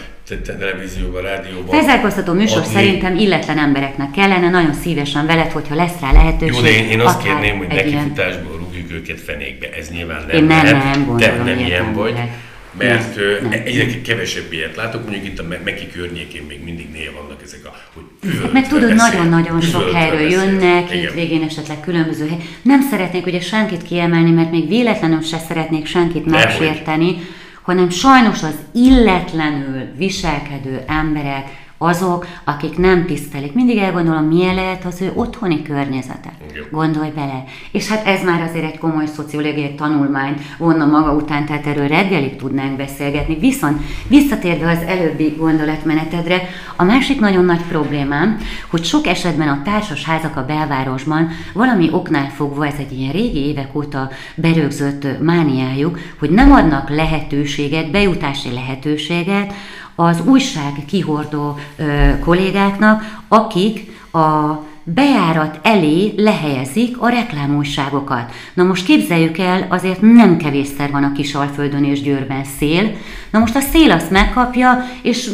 televízióban, 0.44 1.22
rádióban? 1.22 1.68
Felzárkóztató 1.68 2.32
műsor 2.32 2.58
adni. 2.58 2.72
szerintem 2.72 3.16
illetlen 3.16 3.58
embereknek 3.58 4.10
kellene, 4.10 4.50
nagyon 4.50 4.74
szívesen 4.74 5.26
veled, 5.26 5.50
hogyha 5.50 5.74
lesz 5.74 6.00
rá 6.00 6.12
lehetőség. 6.12 6.54
Jó, 6.54 6.60
de 6.60 6.70
én, 6.70 6.88
én 6.88 7.00
azt 7.00 7.22
kérném, 7.22 7.56
hogy 7.56 7.66
nekifutásból 7.66 8.63
őket 8.94 9.20
fenékbe, 9.20 9.72
ez 9.72 9.90
nyilván 9.90 10.24
nem 10.26 10.36
Én 10.36 10.44
nem, 10.44 10.64
nem, 10.64 11.04
nem 11.06 11.16
Te 11.16 11.42
nem 11.42 11.58
ilyen 11.58 11.92
vagy. 11.92 12.12
Lehet 12.12 12.42
mert 12.78 13.16
nem, 13.42 13.52
egyre 13.64 14.00
kevesebb 14.00 14.52
ilyet 14.52 14.76
látok, 14.76 15.02
mondjuk 15.02 15.24
itt 15.24 15.38
a 15.38 15.44
Meki 15.64 15.88
környékén 15.92 16.42
még 16.48 16.64
mindig 16.64 16.90
néha 16.92 17.12
vannak 17.22 17.42
ezek 17.42 17.64
a, 17.64 17.74
hogy 17.94 18.02
üvöltve 18.22 18.52
Mert 18.52 18.68
tudod, 18.68 18.94
nagyon-nagyon 18.94 19.60
sok 19.60 19.90
helyről 19.90 20.22
beszél. 20.22 20.38
jönnek, 20.38 20.90
hétvégén 20.90 21.42
esetleg 21.42 21.80
különböző 21.80 22.28
hely. 22.28 22.38
Nem 22.62 22.80
szeretnék 22.90 23.26
ugye 23.26 23.40
senkit 23.40 23.82
kiemelni, 23.82 24.30
mert 24.30 24.50
még 24.50 24.68
véletlenül 24.68 25.22
se 25.22 25.38
szeretnék 25.38 25.86
senkit 25.86 26.26
megsérteni, 26.26 27.16
hanem 27.62 27.90
sajnos 27.90 28.42
az 28.42 28.54
illetlenül 28.72 29.88
viselkedő 29.96 30.84
emberek, 30.86 31.44
azok, 31.84 32.26
akik 32.44 32.78
nem 32.78 33.06
tisztelik. 33.06 33.52
Mindig 33.52 33.78
elgondolom, 33.78 34.24
milyen 34.24 34.54
lehet 34.54 34.84
az 34.84 35.00
ő 35.00 35.12
otthoni 35.14 35.62
környezete. 35.62 36.32
Gondolj 36.70 37.10
bele. 37.10 37.44
És 37.72 37.88
hát 37.88 38.06
ez 38.06 38.24
már 38.24 38.40
azért 38.40 38.64
egy 38.64 38.78
komoly 38.78 39.06
szociológiai 39.06 39.74
tanulmányt 39.74 40.40
vonna 40.58 40.86
maga 40.86 41.12
után, 41.12 41.46
tehát 41.46 41.66
erről 41.66 41.88
reggelig 41.88 42.36
tudnánk 42.36 42.76
beszélgetni. 42.76 43.38
Viszont 43.38 43.80
visszatérve 44.08 44.70
az 44.70 44.82
előbbi 44.86 45.34
gondolatmenetedre, 45.38 46.42
a 46.76 46.84
másik 46.84 47.20
nagyon 47.20 47.44
nagy 47.44 47.62
problémám, 47.68 48.38
hogy 48.70 48.84
sok 48.84 49.06
esetben 49.06 49.48
a 49.48 49.62
társasházak 49.64 50.36
a 50.36 50.44
belvárosban 50.44 51.30
valami 51.52 51.88
oknál 51.92 52.28
fogva, 52.28 52.66
ez 52.66 52.74
egy 52.78 52.92
ilyen 52.98 53.12
régi 53.12 53.46
évek 53.46 53.76
óta 53.76 54.10
berögzött 54.34 55.20
mániájuk, 55.20 55.98
hogy 56.18 56.30
nem 56.30 56.52
adnak 56.52 56.88
lehetőséget, 56.88 57.90
bejutási 57.90 58.52
lehetőséget 58.52 59.52
az 59.94 60.20
újság 60.26 60.72
kihordó 60.86 61.58
ö, 61.76 62.18
kollégáknak, 62.18 63.02
akik 63.28 63.92
a 64.12 64.62
bejárat 64.84 65.58
elé 65.62 66.14
lehelyezik 66.16 66.98
a 66.98 67.08
reklámújságokat. 67.08 68.32
Na 68.54 68.62
most 68.62 68.84
képzeljük 68.84 69.38
el, 69.38 69.66
azért 69.68 70.00
nem 70.00 70.36
kevésszer 70.36 70.90
van 70.90 71.04
a 71.04 71.12
Kisalföldön 71.12 71.84
és 71.84 72.02
Győrben 72.02 72.44
szél. 72.58 72.92
Na 73.30 73.38
most 73.38 73.56
a 73.56 73.60
szél 73.60 73.90
azt 73.90 74.10
megkapja, 74.10 74.84
és 75.02 75.30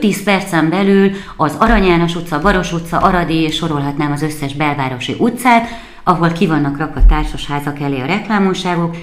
5-10 0.00 0.16
percen 0.24 0.68
belül 0.68 1.10
az 1.36 1.54
Arany 1.58 1.84
János 1.84 2.14
utca, 2.14 2.40
Baros 2.40 2.72
utca, 2.72 2.98
Aradi, 2.98 3.34
és 3.34 3.54
sorolhatnám 3.54 4.12
az 4.12 4.22
összes 4.22 4.54
belvárosi 4.54 5.14
utcát, 5.18 5.68
ahol 6.04 6.32
ki 6.32 6.46
vannak 6.46 6.78
rakva 6.78 7.06
társasházak 7.06 7.80
elé 7.80 8.00
a 8.00 8.06
reklámújságok, 8.06 8.96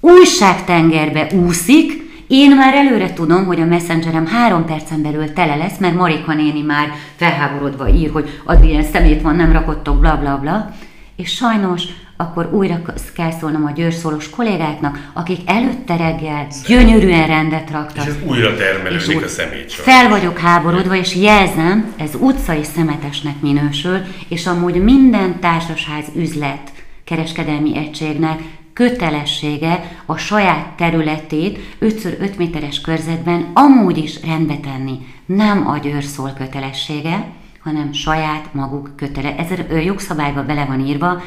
újságtengerbe 0.00 1.26
úszik, 1.34 2.01
én 2.32 2.56
már 2.56 2.74
előre 2.74 3.12
tudom, 3.12 3.46
hogy 3.46 3.60
a 3.60 3.64
messengerem 3.64 4.26
három 4.26 4.64
percen 4.64 5.02
belül 5.02 5.32
tele 5.32 5.56
lesz, 5.56 5.78
mert 5.78 5.94
Marika 5.94 6.34
néni 6.34 6.62
már 6.62 6.88
felháborodva 7.16 7.88
ír, 7.88 8.10
hogy 8.10 8.40
Adrien 8.44 8.82
szemét 8.82 9.22
van, 9.22 9.36
nem 9.36 9.52
rakottok, 9.52 10.00
bla 10.00 10.16
bla 10.16 10.38
bla. 10.38 10.74
És 11.16 11.30
sajnos 11.30 11.82
akkor 12.16 12.48
újra 12.52 12.82
kell 13.14 13.30
szólnom 13.30 13.64
a 13.64 13.70
győrszólós 13.70 14.30
kollégáknak, 14.30 15.10
akik 15.12 15.40
előtte 15.50 15.96
reggel 15.96 16.46
gyönyörűen 16.66 17.26
rendet 17.26 17.70
raktak. 17.70 18.06
És 18.06 18.10
ez 18.10 18.18
újra 18.26 18.56
termelődik 18.56 19.24
a 19.24 19.28
szemét 19.28 19.72
Fel 19.72 20.08
vagyok 20.08 20.38
háborodva, 20.38 20.94
és 20.94 21.16
jelzem, 21.16 21.94
ez 21.96 22.10
utcai 22.18 22.64
szemetesnek 22.64 23.40
minősül, 23.40 23.98
és 24.28 24.46
amúgy 24.46 24.82
minden 24.82 25.40
társasház 25.40 26.04
üzlet 26.16 26.72
kereskedelmi 27.04 27.76
egységnek 27.76 28.40
kötelessége 28.72 29.96
a 30.06 30.16
saját 30.16 30.76
területét 30.76 31.58
5x5 31.80 32.36
méteres 32.36 32.80
körzetben 32.80 33.50
amúgy 33.52 33.98
is 33.98 34.22
rendbe 34.24 34.56
tenni. 34.56 34.98
Nem 35.26 35.68
a 35.68 35.78
győrszól 35.78 36.32
kötelessége, 36.38 37.26
hanem 37.58 37.92
saját 37.92 38.54
maguk 38.54 38.96
kötele. 38.96 39.36
Ez 39.36 39.50
a 39.70 39.74
jogszabályban 39.74 40.46
bele 40.46 40.64
van 40.64 40.86
írva, 40.86 41.22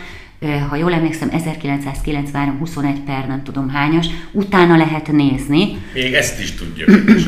ha 0.70 0.76
jól 0.76 0.94
emlékszem, 0.94 1.30
1993 1.32 2.58
21 2.58 3.00
per 3.00 3.28
nem 3.28 3.44
tudom 3.44 3.70
hányas, 3.70 4.08
utána 4.32 4.78
lehet 4.78 5.12
nézni. 5.12 5.78
Még 5.94 6.14
ezt 6.14 6.40
is 6.40 6.56
tudja. 6.56 6.86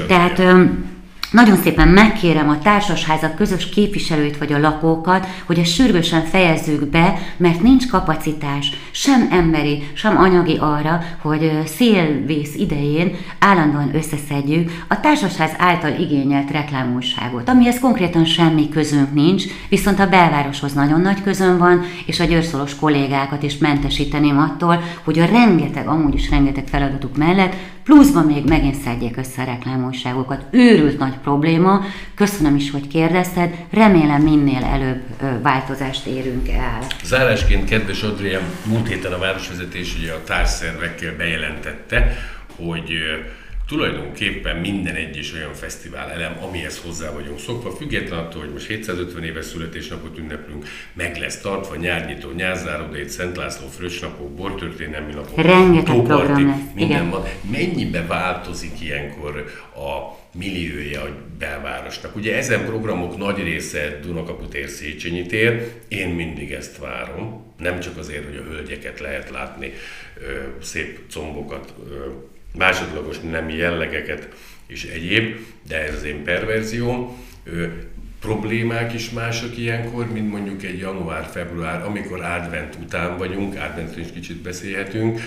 Tehát 0.07 0.41
nagyon 1.31 1.57
szépen 1.57 1.87
megkérem 1.87 2.49
a 2.49 2.59
társasházak 2.59 3.35
közös 3.35 3.69
képviselőit 3.69 4.37
vagy 4.37 4.53
a 4.53 4.59
lakókat, 4.59 5.27
hogy 5.45 5.59
ezt 5.59 5.73
sürgősen 5.73 6.23
fejezzük 6.23 6.85
be, 6.85 7.19
mert 7.37 7.61
nincs 7.61 7.87
kapacitás, 7.87 8.71
sem 8.91 9.27
emberi, 9.31 9.83
sem 9.93 10.17
anyagi 10.17 10.57
arra, 10.59 11.01
hogy 11.21 11.61
szélvész 11.65 12.55
idején 12.55 13.15
állandóan 13.39 13.95
összeszedjük 13.95 14.71
a 14.87 14.99
társasház 14.99 15.51
által 15.57 15.91
igényelt 15.99 16.51
reklámújságot, 16.51 17.49
amihez 17.49 17.79
konkrétan 17.79 18.25
semmi 18.25 18.69
közünk 18.69 19.13
nincs, 19.13 19.43
viszont 19.69 19.99
a 19.99 20.09
belvároshoz 20.09 20.73
nagyon 20.73 21.01
nagy 21.01 21.23
közön 21.23 21.57
van, 21.57 21.81
és 22.05 22.19
a 22.19 22.25
győrszolos 22.25 22.75
kollégákat 22.75 23.43
is 23.43 23.57
mentesíteném 23.57 24.37
attól, 24.37 24.83
hogy 25.03 25.19
a 25.19 25.25
rengeteg, 25.25 25.87
amúgy 25.87 26.13
is 26.13 26.29
rengeteg 26.29 26.67
feladatuk 26.67 27.17
mellett 27.17 27.55
pluszban 27.87 28.25
még 28.25 28.45
megint 28.45 28.75
szedjék 28.75 29.17
össze 29.17 29.41
a 29.41 29.45
reklámújságokat. 29.45 30.45
Őrült 30.51 30.97
nagy 30.97 31.17
probléma, 31.23 31.85
köszönöm 32.15 32.55
is, 32.55 32.71
hogy 32.71 32.87
kérdezted, 32.87 33.53
remélem 33.71 34.21
minél 34.21 34.63
előbb 34.63 35.03
változást 35.41 36.05
érünk 36.05 36.49
el. 36.49 36.79
Zárásként, 37.03 37.69
kedves 37.69 38.01
Adrián, 38.03 38.41
múlt 38.65 38.87
héten 38.87 39.11
a 39.11 39.17
városvezetés 39.17 39.95
ugye 39.99 40.13
a 40.13 40.23
társszervekkel 40.23 41.15
bejelentette, 41.17 42.17
hogy 42.55 42.91
tulajdonképpen 43.67 44.55
minden 44.55 44.95
egyes 44.95 45.33
olyan 45.33 45.53
fesztivál 45.53 46.11
elem, 46.11 46.37
amihez 46.43 46.81
hozzá 46.85 47.11
vagyunk 47.11 47.39
szokva, 47.39 47.71
független 47.71 48.19
attól, 48.19 48.41
hogy 48.41 48.51
most 48.51 48.67
750 48.67 49.23
éves 49.23 49.45
születésnapot 49.45 50.17
ünneplünk, 50.17 50.65
meg 50.93 51.17
lesz 51.17 51.41
tartva, 51.41 51.75
nyárnyitó, 51.75 52.31
nyárzárodét, 52.31 53.09
Szent 53.09 53.37
László 53.37 53.67
fröccsnapok, 53.67 54.35
bortörténelmi 54.35 55.13
napok, 55.13 55.35
lesz. 55.35 56.73
minden 56.73 56.97
Igen. 56.97 57.09
van. 57.09 57.23
Mennyibe 57.51 58.05
változik 58.05 58.81
ilyenkor 58.81 59.45
a 59.75 60.17
milliója 60.37 61.01
a 61.01 61.09
belvárosnak. 61.39 62.15
Ugye 62.15 62.37
ezen 62.37 62.65
programok 62.65 63.17
nagy 63.17 63.43
része 63.43 63.99
Dunakaput 64.01 64.53
ér 64.53 64.69
Széchenyi 64.69 65.25
tér, 65.25 65.71
én 65.87 66.09
mindig 66.09 66.51
ezt 66.51 66.77
várom, 66.77 67.45
nem 67.57 67.79
csak 67.79 67.97
azért, 67.97 68.25
hogy 68.25 68.35
a 68.35 68.51
hölgyeket 68.51 68.99
lehet 68.99 69.29
látni, 69.29 69.73
szép 70.61 70.99
combokat, 71.09 71.73
másodlagos 72.57 73.19
nemi 73.19 73.53
jellegeket 73.53 74.27
és 74.67 74.83
egyéb, 74.83 75.35
de 75.67 75.87
ez 75.87 75.93
az 75.93 76.03
én 76.03 76.23
perverzióm. 76.23 77.25
Problémák 78.19 78.93
is 78.93 79.09
mások 79.09 79.57
ilyenkor, 79.57 80.11
mint 80.11 80.31
mondjuk 80.31 80.63
egy 80.63 80.79
január-február, 80.79 81.85
amikor 81.85 82.23
advent 82.23 82.75
után 82.75 83.17
vagyunk, 83.17 83.55
adventről 83.55 84.03
is 84.03 84.11
kicsit 84.11 84.41
beszélhetünk. 84.41 85.19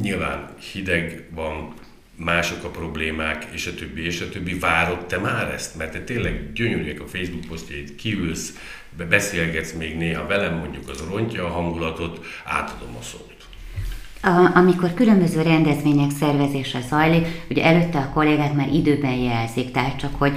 Nyilván 0.00 0.54
hideg 0.72 1.28
van, 1.30 1.74
mások 2.16 2.64
a 2.64 2.68
problémák, 2.68 3.46
és 3.52 3.66
a 3.66 3.74
többi, 3.74 4.04
és 4.04 4.20
a 4.20 4.28
többi. 4.28 4.58
Várod 4.58 5.06
te 5.06 5.18
már 5.18 5.52
ezt? 5.52 5.76
Mert 5.76 5.92
te 5.92 6.00
tényleg 6.00 6.52
gyönyörűek 6.52 7.00
a 7.00 7.06
Facebook 7.06 7.44
posztjait, 7.44 7.94
kiülsz, 7.94 8.58
beszélgetsz 9.08 9.72
még 9.72 9.96
néha 9.96 10.26
velem, 10.26 10.54
mondjuk 10.54 10.88
az 10.88 11.04
rontja 11.08 11.44
a 11.44 11.48
hangulatot, 11.50 12.24
átadom 12.44 12.96
a 12.96 13.02
szót 13.02 13.33
amikor 14.54 14.94
különböző 14.94 15.42
rendezvények 15.42 16.10
szervezése 16.18 16.78
zajlik, 16.88 17.26
ugye 17.50 17.64
előtte 17.64 17.98
a 17.98 18.10
kollégák 18.14 18.54
már 18.54 18.68
időben 18.72 19.14
jelzik, 19.14 19.70
tehát 19.70 19.96
csak 19.96 20.10
hogy 20.18 20.32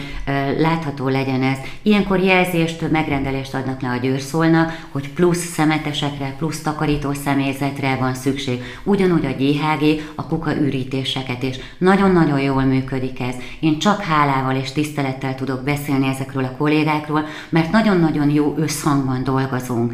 látható 0.58 1.08
legyen 1.08 1.42
ez. 1.42 1.58
Ilyenkor 1.82 2.20
jelzést, 2.20 2.92
megrendelést 2.92 3.54
adnak 3.54 3.82
le 3.82 3.90
a 3.90 3.98
győrszólnak, 3.98 4.86
hogy 4.92 5.10
plusz 5.10 5.46
szemetesekre, 5.46 6.34
plusz 6.38 6.62
takarító 6.62 7.14
személyzetre 7.14 7.96
van 7.96 8.14
szükség. 8.14 8.62
Ugyanúgy 8.84 9.26
a 9.26 9.44
GHG, 9.44 10.12
a 10.16 10.28
kuka 10.28 10.56
ürítéseket 10.56 11.44
is. 11.44 11.56
Nagyon-nagyon 11.78 12.40
jól 12.40 12.64
működik 12.64 13.20
ez. 13.20 13.36
Én 13.60 13.80
csak 13.80 14.02
hálával 14.02 14.56
és 14.56 14.72
tisztelettel 14.72 15.36
tudok 15.36 15.64
beszélni 15.64 16.08
ezekről 16.08 16.44
a 16.44 16.56
kollégákról, 16.58 17.26
mert 17.50 17.72
nagyon-nagyon 17.72 18.30
jó 18.30 18.56
összhangban 18.58 19.24
dolgozunk. 19.24 19.94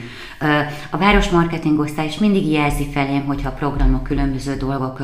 A 0.90 0.98
városmarketing 0.98 1.80
osztály 1.80 2.06
is 2.06 2.18
mindig 2.18 2.52
jelzi 2.52 2.88
felém, 2.94 3.26
hogyha 3.26 3.50
a 3.50 3.54
programok, 3.84 4.04
különböző 4.08 4.56
dolgok 4.56 5.00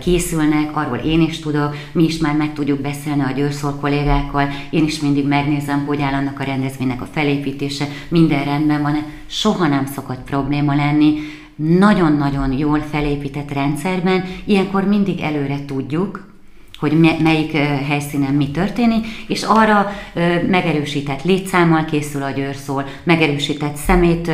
készülnek, 0.00 0.76
arról 0.76 0.96
én 0.96 1.20
is 1.20 1.38
tudok, 1.38 1.76
mi 1.92 2.04
is 2.04 2.18
már 2.18 2.36
meg 2.36 2.52
tudjuk 2.52 2.80
beszélni 2.80 3.22
a 3.22 3.30
győrszól 3.30 3.74
kollégákkal, 3.80 4.48
én 4.70 4.84
is 4.84 5.00
mindig 5.00 5.26
megnézem, 5.26 5.86
hogy 5.86 6.02
áll 6.02 6.12
annak 6.12 6.40
a 6.40 6.44
rendezvénynek 6.44 7.02
a 7.02 7.08
felépítése, 7.12 7.86
minden 8.08 8.44
rendben 8.44 8.82
van-e, 8.82 9.04
soha 9.26 9.66
nem 9.66 9.86
szokott 9.86 10.20
probléma 10.20 10.74
lenni, 10.74 11.18
nagyon-nagyon 11.56 12.52
jól 12.52 12.80
felépített 12.80 13.52
rendszerben, 13.52 14.24
ilyenkor 14.44 14.84
mindig 14.84 15.20
előre 15.20 15.64
tudjuk, 15.64 16.29
hogy 16.80 17.00
melyik 17.22 17.52
helyszínen 17.88 18.34
mi 18.34 18.50
történik, 18.50 19.06
és 19.26 19.42
arra 19.42 19.92
megerősített 20.48 21.22
létszámmal 21.22 21.84
készül 21.84 22.22
a 22.22 22.30
győrszól, 22.30 22.86
megerősített 23.02 23.76
szemét 23.76 24.30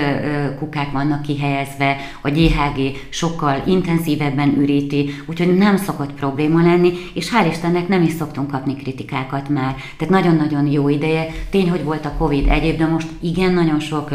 kukák 0.59 0.93
vannak 0.93 1.23
kihelyezve, 1.23 1.97
a 2.23 2.31
GHG 2.31 2.97
sokkal 3.09 3.63
intenzívebben 3.67 4.55
üríti, 4.59 5.15
úgyhogy 5.27 5.57
nem 5.57 5.77
szokott 5.77 6.13
probléma 6.13 6.63
lenni, 6.63 6.93
és 7.15 7.31
hál' 7.31 7.49
Istennek 7.51 7.89
nem 7.89 8.03
is 8.03 8.13
szoktunk 8.13 8.51
kapni 8.51 8.77
kritikákat 8.77 9.49
már. 9.49 9.75
Tehát 9.97 10.15
nagyon-nagyon 10.15 10.67
jó 10.67 10.89
ideje. 10.89 11.27
Tény, 11.51 11.71
hogy 11.71 11.85
volt 11.85 12.05
a 12.05 12.15
Covid 12.19 12.49
egyéb, 12.49 12.79
de 12.79 12.87
most 12.87 13.09
igen, 13.21 13.53
nagyon 13.53 13.81
sok 13.81 14.11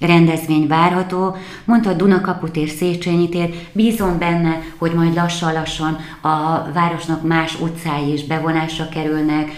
rendezvény 0.00 0.66
várható, 0.66 1.36
mondta 1.64 1.92
Dunakaputér, 1.92 2.68
Széchenyi 2.68 3.28
tér, 3.28 3.54
bízom 3.72 4.18
benne, 4.18 4.62
hogy 4.76 4.92
majd 4.92 5.14
lassan-lassan 5.14 5.96
a 6.20 6.62
városnak 6.72 7.22
más 7.22 7.60
utcái 7.60 8.12
is 8.12 8.24
bevonásra 8.24 8.88
kerülnek, 8.88 9.50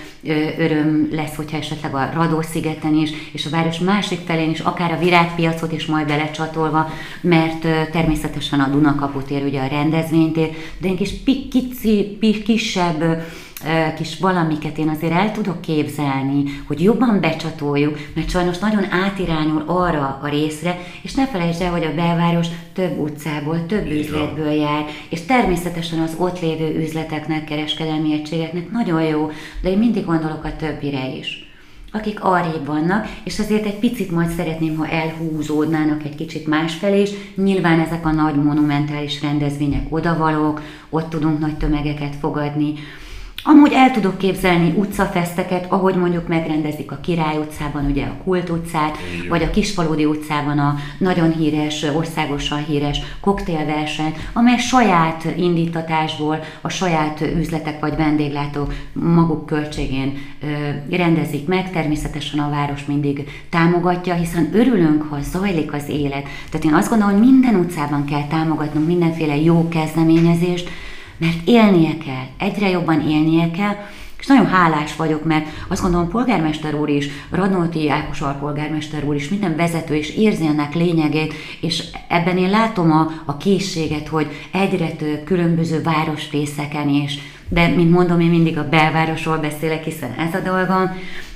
öröm 0.58 1.08
lesz, 1.12 1.34
hogyha 1.34 1.56
esetleg 1.56 1.94
a 1.94 2.10
Radó-szigeten 2.14 2.94
is, 2.94 3.10
és 3.32 3.46
a 3.46 3.50
város 3.50 3.78
másik 3.78 4.18
felén 4.26 4.50
is, 4.50 4.60
akár 4.60 4.92
a 4.92 4.98
virágpiacot 4.98 5.72
is 5.72 5.86
majd 5.86 6.06
belecsatolva, 6.06 6.90
mert 7.20 7.90
természetesen 7.90 8.60
a 8.60 8.68
Dunakaputér 8.68 9.44
ugye 9.44 9.60
a 9.60 9.66
rendezvénytér, 9.66 10.50
de 10.78 10.88
egy 10.88 10.96
kis 10.96 11.12
pici, 11.24 12.18
kisebb 12.44 13.22
kis 13.96 14.18
valamiket 14.18 14.78
én 14.78 14.88
azért 14.88 15.12
el 15.12 15.32
tudok 15.32 15.60
képzelni, 15.60 16.42
hogy 16.66 16.82
jobban 16.82 17.20
becsatoljuk, 17.20 17.98
mert 18.14 18.30
sajnos 18.30 18.58
nagyon 18.58 18.92
átirányul 18.92 19.62
arra 19.66 20.18
a 20.22 20.28
részre, 20.28 20.78
és 21.02 21.14
ne 21.14 21.26
felejtsd 21.26 21.60
el, 21.60 21.70
hogy 21.70 21.84
a 21.84 21.94
belváros 21.94 22.46
több 22.72 22.98
utcából, 22.98 23.66
több 23.66 23.90
üzletből 23.90 24.52
jár, 24.52 24.84
és 25.08 25.20
természetesen 25.20 26.00
az 26.00 26.14
ott 26.18 26.40
lévő 26.40 26.80
üzleteknek, 26.80 27.44
kereskedelmi 27.44 28.12
egységeknek 28.12 28.70
nagyon 28.70 29.02
jó, 29.02 29.30
de 29.62 29.70
én 29.70 29.78
mindig 29.78 30.04
gondolok 30.04 30.44
a 30.44 30.56
többire 30.56 31.08
is 31.16 31.44
akik 31.92 32.24
arrébb 32.24 32.66
vannak, 32.66 33.06
és 33.24 33.38
azért 33.38 33.66
egy 33.66 33.78
picit 33.78 34.10
majd 34.10 34.28
szeretném, 34.28 34.76
ha 34.76 34.88
elhúzódnának 34.88 36.04
egy 36.04 36.14
kicsit 36.14 36.46
másfelé 36.46 37.00
is. 37.00 37.10
Nyilván 37.34 37.80
ezek 37.80 38.06
a 38.06 38.10
nagy 38.10 38.34
monumentális 38.34 39.22
rendezvények 39.22 39.86
odavalók, 39.88 40.62
ott 40.90 41.10
tudunk 41.10 41.38
nagy 41.38 41.56
tömegeket 41.56 42.16
fogadni, 42.20 42.72
Amúgy 43.48 43.72
el 43.72 43.90
tudok 43.90 44.18
képzelni 44.18 44.72
utcafeszteket, 44.76 45.66
ahogy 45.68 45.94
mondjuk 45.94 46.28
megrendezik 46.28 46.92
a 46.92 46.98
Király 47.00 47.36
utcában, 47.36 47.84
ugye 47.84 48.04
a 48.04 48.16
Kult 48.24 48.50
utcát, 48.50 48.96
Igen. 49.14 49.28
vagy 49.28 49.42
a 49.42 49.50
Kisfaludi 49.50 50.04
utcában 50.04 50.58
a 50.58 50.74
nagyon 50.98 51.32
híres, 51.32 51.82
országosan 51.82 52.64
híres 52.64 53.00
koktélverseny, 53.20 54.14
amely 54.32 54.58
saját 54.58 55.24
indítatásból 55.36 56.38
a 56.60 56.68
saját 56.68 57.20
üzletek 57.20 57.80
vagy 57.80 57.96
vendéglátók 57.96 58.74
maguk 58.92 59.46
költségén 59.46 60.18
rendezik 60.90 61.46
meg. 61.46 61.70
Természetesen 61.70 62.40
a 62.40 62.50
város 62.50 62.84
mindig 62.84 63.28
támogatja, 63.50 64.14
hiszen 64.14 64.50
örülünk, 64.52 65.02
ha 65.02 65.18
zajlik 65.20 65.72
az 65.72 65.88
élet. 65.88 66.28
Tehát 66.50 66.66
én 66.66 66.74
azt 66.74 66.88
gondolom, 66.88 67.12
hogy 67.12 67.28
minden 67.30 67.54
utcában 67.54 68.04
kell 68.04 68.26
támogatnunk 68.26 68.86
mindenféle 68.86 69.36
jó 69.36 69.68
kezdeményezést, 69.68 70.68
mert 71.18 71.36
élnie 71.44 71.98
kell, 72.04 72.48
egyre 72.48 72.68
jobban 72.68 73.08
élnie 73.08 73.50
kell, 73.50 73.74
és 74.18 74.26
nagyon 74.26 74.46
hálás 74.46 74.96
vagyok, 74.96 75.24
mert 75.24 75.46
azt 75.68 75.82
gondolom, 75.82 76.08
polgármester 76.08 76.74
úr 76.74 76.88
is, 76.88 77.08
Radnóti 77.30 77.90
Ákos 77.90 78.20
alpolgármester 78.20 79.04
úr 79.04 79.14
is, 79.14 79.28
minden 79.28 79.56
vezető 79.56 79.94
is 79.94 80.10
érzi 80.16 80.46
ennek 80.46 80.74
lényegét, 80.74 81.34
és 81.60 81.84
ebben 82.08 82.38
én 82.38 82.50
látom 82.50 82.92
a, 82.92 83.10
a 83.24 83.36
készséget, 83.36 84.08
hogy 84.08 84.26
egyre 84.52 84.88
több 84.88 85.24
különböző 85.24 85.82
városrészeken 85.82 86.88
is, 86.88 87.18
de 87.48 87.68
mint 87.68 87.90
mondom, 87.90 88.20
én 88.20 88.30
mindig 88.30 88.58
a 88.58 88.68
belvárosról 88.68 89.36
beszélek, 89.38 89.84
hiszen 89.84 90.14
ez 90.18 90.34
a 90.34 90.40
dolgom, 90.40 90.90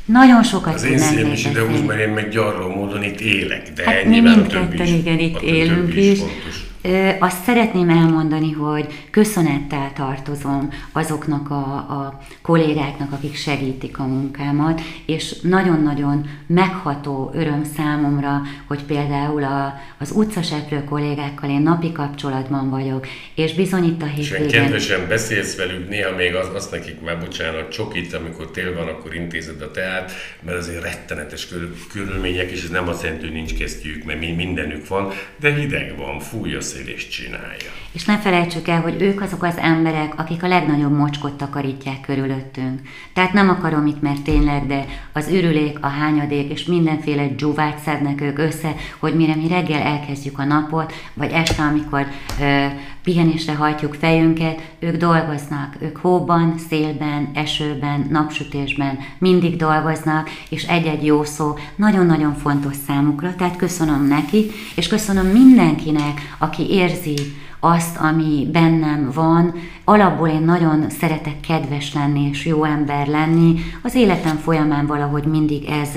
nagyon 0.05 0.43
sokat 0.43 0.75
Az 0.75 0.85
én 0.85 0.99
szívem 0.99 1.33
is 1.33 1.45
ide 1.45 1.61
húz, 1.61 1.87
mert 1.87 2.01
én 2.01 2.09
meg 2.09 2.29
gyarló 2.29 2.69
módon 2.69 3.03
itt 3.03 3.21
élek, 3.21 3.73
de 3.75 3.85
hát 3.85 4.05
mi 4.05 4.21
mindketten 4.21 4.87
igen, 4.87 5.19
itt 5.19 5.41
élünk 5.41 5.95
is. 5.97 6.11
is. 6.11 6.19
Fontos. 6.19 6.70
Azt 7.19 7.45
szeretném 7.45 7.89
elmondani, 7.89 8.53
hogy 8.53 9.07
köszönettel 9.11 9.93
tartozom 9.95 10.69
azoknak 10.93 11.51
a, 11.51 11.75
a 11.75 12.21
kollégáknak, 12.43 13.13
akik 13.13 13.37
segítik 13.37 13.99
a 13.99 14.07
munkámat, 14.07 14.81
és 15.07 15.41
nagyon-nagyon 15.41 16.29
megható 16.47 17.31
öröm 17.35 17.65
számomra, 17.77 18.43
hogy 18.67 18.83
például 18.83 19.45
a, 19.45 19.75
az 19.99 20.11
utcaseprő 20.11 20.85
kollégákkal 20.85 21.51
én 21.51 21.61
napi 21.61 21.93
kapcsolatban 21.93 22.71
vagyok, 22.71 23.07
és 23.35 23.55
bizony 23.55 23.85
itt 23.85 24.03
a 24.03 24.07
hétvégén... 24.07 24.47
És 24.47 24.53
kedvesen 24.53 25.09
beszélsz 25.09 25.57
velük, 25.57 25.89
néha 25.89 26.17
még 26.17 26.35
az, 26.35 26.49
azt 26.55 26.71
nekik 26.71 27.01
már 27.01 27.21
bocsánat, 27.21 27.73
csokit, 27.73 28.15
amikor 28.15 28.51
tél 28.51 28.75
van, 28.75 28.89
akkor 28.89 29.15
intézed 29.15 29.61
a 29.61 29.71
teát, 29.71 30.13
mert 30.43 30.59
azért 30.59 30.83
rettenetes 30.83 31.49
körülmények, 31.93 32.51
és 32.51 32.63
ez 32.63 32.71
nem 32.71 32.89
azt 32.89 33.03
jelenti, 33.03 33.25
hogy 33.25 33.35
nincs 33.35 33.55
kesztyűjük, 33.55 34.05
mert 34.05 34.21
mindenük 34.21 34.89
van, 34.89 35.13
de 35.41 35.55
hideg 35.55 35.97
van, 35.97 36.21
fúj 36.21 36.55
a 36.55 36.61
megbeszélést 36.73 37.11
csinálja. 37.11 37.73
És 37.93 38.05
ne 38.05 38.19
felejtsük 38.19 38.69
el, 38.69 38.81
hogy 38.81 39.03
ők 39.03 39.21
azok 39.21 39.43
az 39.43 39.57
emberek, 39.57 40.19
akik 40.19 40.43
a 40.43 40.49
legnagyobb 40.49 40.97
mocskot 40.97 41.33
takarítják 41.33 42.01
körülöttünk. 42.01 42.81
Tehát 43.13 43.33
nem 43.33 43.49
akarom 43.49 43.87
itt, 43.87 44.03
mert 44.03 44.23
tényleg, 44.23 44.67
de 44.67 44.85
az 45.13 45.29
ürülék, 45.29 45.79
a 45.81 45.87
hányadék 45.87 46.51
és 46.51 46.65
mindenféle 46.65 47.27
dzsúvát 47.29 47.79
szednek 47.79 48.21
ők 48.21 48.39
össze, 48.39 48.75
hogy 48.99 49.15
mire 49.15 49.35
mi 49.35 49.49
reggel 49.49 49.83
elkezdjük 49.83 50.39
a 50.39 50.45
napot, 50.45 50.93
vagy 51.15 51.31
este, 51.31 51.63
amikor 51.63 52.07
ö, 52.41 52.67
pihenésre 53.03 53.55
hajtjuk 53.55 53.95
fejünket, 53.95 54.61
ők 54.79 54.97
dolgoznak, 54.97 55.77
ők 55.79 55.97
hóban, 55.97 56.55
szélben, 56.69 57.31
esőben, 57.35 58.07
napsütésben 58.11 58.99
mindig 59.19 59.57
dolgoznak, 59.57 60.31
és 60.49 60.63
egy-egy 60.65 61.05
jó 61.05 61.25
szó 61.25 61.55
nagyon-nagyon 61.77 62.35
fontos 62.35 62.77
számukra, 62.87 63.35
tehát 63.35 63.57
köszönöm 63.57 64.07
nekik, 64.07 64.53
és 64.77 64.89
köszönöm 64.89 65.27
mindenkinek, 65.27 66.35
aki 66.39 66.71
érzi 66.71 67.15
azt, 67.61 67.97
ami 67.97 68.49
bennem 68.53 69.11
van. 69.15 69.55
Alapból 69.85 70.29
én 70.29 70.43
nagyon 70.43 70.91
szeretek 70.91 71.41
kedves 71.41 71.95
lenni 71.95 72.29
és 72.29 72.47
jó 72.47 72.65
ember 72.65 73.07
lenni. 73.07 73.55
Az 73.83 73.95
életem 73.95 74.37
folyamán 74.37 74.87
valahogy 74.87 75.25
mindig 75.25 75.65
ez, 75.65 75.91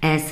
ez, 0.00 0.22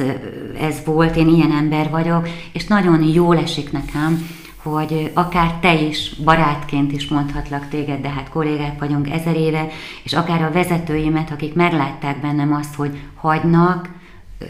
ez 0.61 0.83
volt, 0.85 1.17
én 1.17 1.29
ilyen 1.29 1.53
ember 1.53 1.91
vagyok, 1.91 2.29
és 2.53 2.67
nagyon 2.67 3.03
jól 3.03 3.39
esik 3.39 3.73
nekem, 3.73 4.29
hogy 4.63 5.11
akár 5.15 5.55
te 5.61 5.81
is, 5.81 6.15
barátként 6.25 6.93
is 6.93 7.09
mondhatlak 7.09 7.69
téged, 7.69 8.01
de 8.01 8.09
hát 8.09 8.29
kollégák 8.29 8.79
vagyunk 8.79 9.11
ezer 9.11 9.37
éve, 9.37 9.67
és 10.03 10.13
akár 10.13 10.43
a 10.43 10.53
vezetőimet, 10.53 11.31
akik 11.31 11.55
meglátták 11.55 12.21
bennem 12.21 12.53
azt, 12.53 12.75
hogy 12.75 12.99
hagynak, 13.15 13.89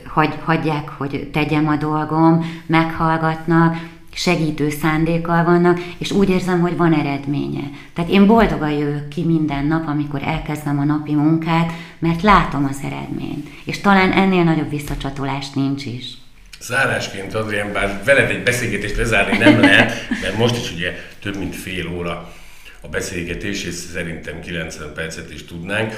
hagy, 0.06 0.38
hagyják, 0.44 0.88
hogy 0.88 1.28
tegyem 1.32 1.68
a 1.68 1.76
dolgom, 1.76 2.44
meghallgatnak, 2.66 3.76
segítő 4.16 4.70
szándékkal 4.70 5.44
vannak, 5.44 5.80
és 5.98 6.10
úgy 6.10 6.30
érzem, 6.30 6.60
hogy 6.60 6.76
van 6.76 6.92
eredménye. 6.94 7.70
Tehát 7.94 8.10
én 8.10 8.26
boldogan 8.26 8.70
jövök 8.70 9.08
ki 9.08 9.22
minden 9.24 9.66
nap, 9.66 9.88
amikor 9.88 10.22
elkezdem 10.22 10.78
a 10.78 10.84
napi 10.84 11.14
munkát, 11.14 11.72
mert 11.98 12.22
látom 12.22 12.64
az 12.70 12.78
eredményt. 12.84 13.48
És 13.64 13.80
talán 13.80 14.12
ennél 14.12 14.42
nagyobb 14.42 14.70
visszacsatolás 14.70 15.50
nincs 15.50 15.84
is. 15.84 16.04
Zárásként, 16.60 17.34
Adrián, 17.34 17.72
bár 17.72 18.02
veled 18.04 18.30
egy 18.30 18.42
beszélgetést 18.42 18.96
lezárni 18.96 19.38
nem 19.38 19.60
lehet, 19.70 19.92
mert 20.22 20.38
most 20.38 20.56
is 20.56 20.72
ugye 20.72 20.92
több 21.22 21.38
mint 21.38 21.56
fél 21.56 21.88
óra 21.88 22.32
a 22.80 22.88
beszélgetés, 22.88 23.64
és 23.64 23.74
szerintem 23.74 24.40
90 24.40 24.92
percet 24.94 25.32
is 25.32 25.44
tudnánk. 25.44 25.94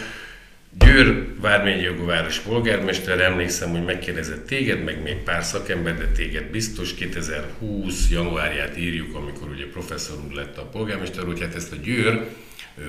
Győr 0.78 1.26
vármegyi 1.40 1.82
jogováros 1.82 2.38
polgármester, 2.38 3.20
emlékszem, 3.20 3.70
hogy 3.70 3.84
megkérdezett 3.84 4.46
téged, 4.46 4.84
meg 4.84 5.02
még 5.02 5.16
pár 5.16 5.44
szakember, 5.44 5.98
de 5.98 6.06
téged 6.06 6.44
biztos. 6.44 6.94
2020 6.94 8.10
januárját 8.10 8.78
írjuk, 8.78 9.14
amikor 9.14 9.48
ugye 9.48 9.66
professzor 9.66 10.18
úr 10.26 10.32
lett 10.32 10.58
a 10.58 10.62
polgármester, 10.62 11.24
hogy 11.24 11.40
hát 11.40 11.54
ezt 11.54 11.72
a 11.72 11.76
Győr 11.76 12.28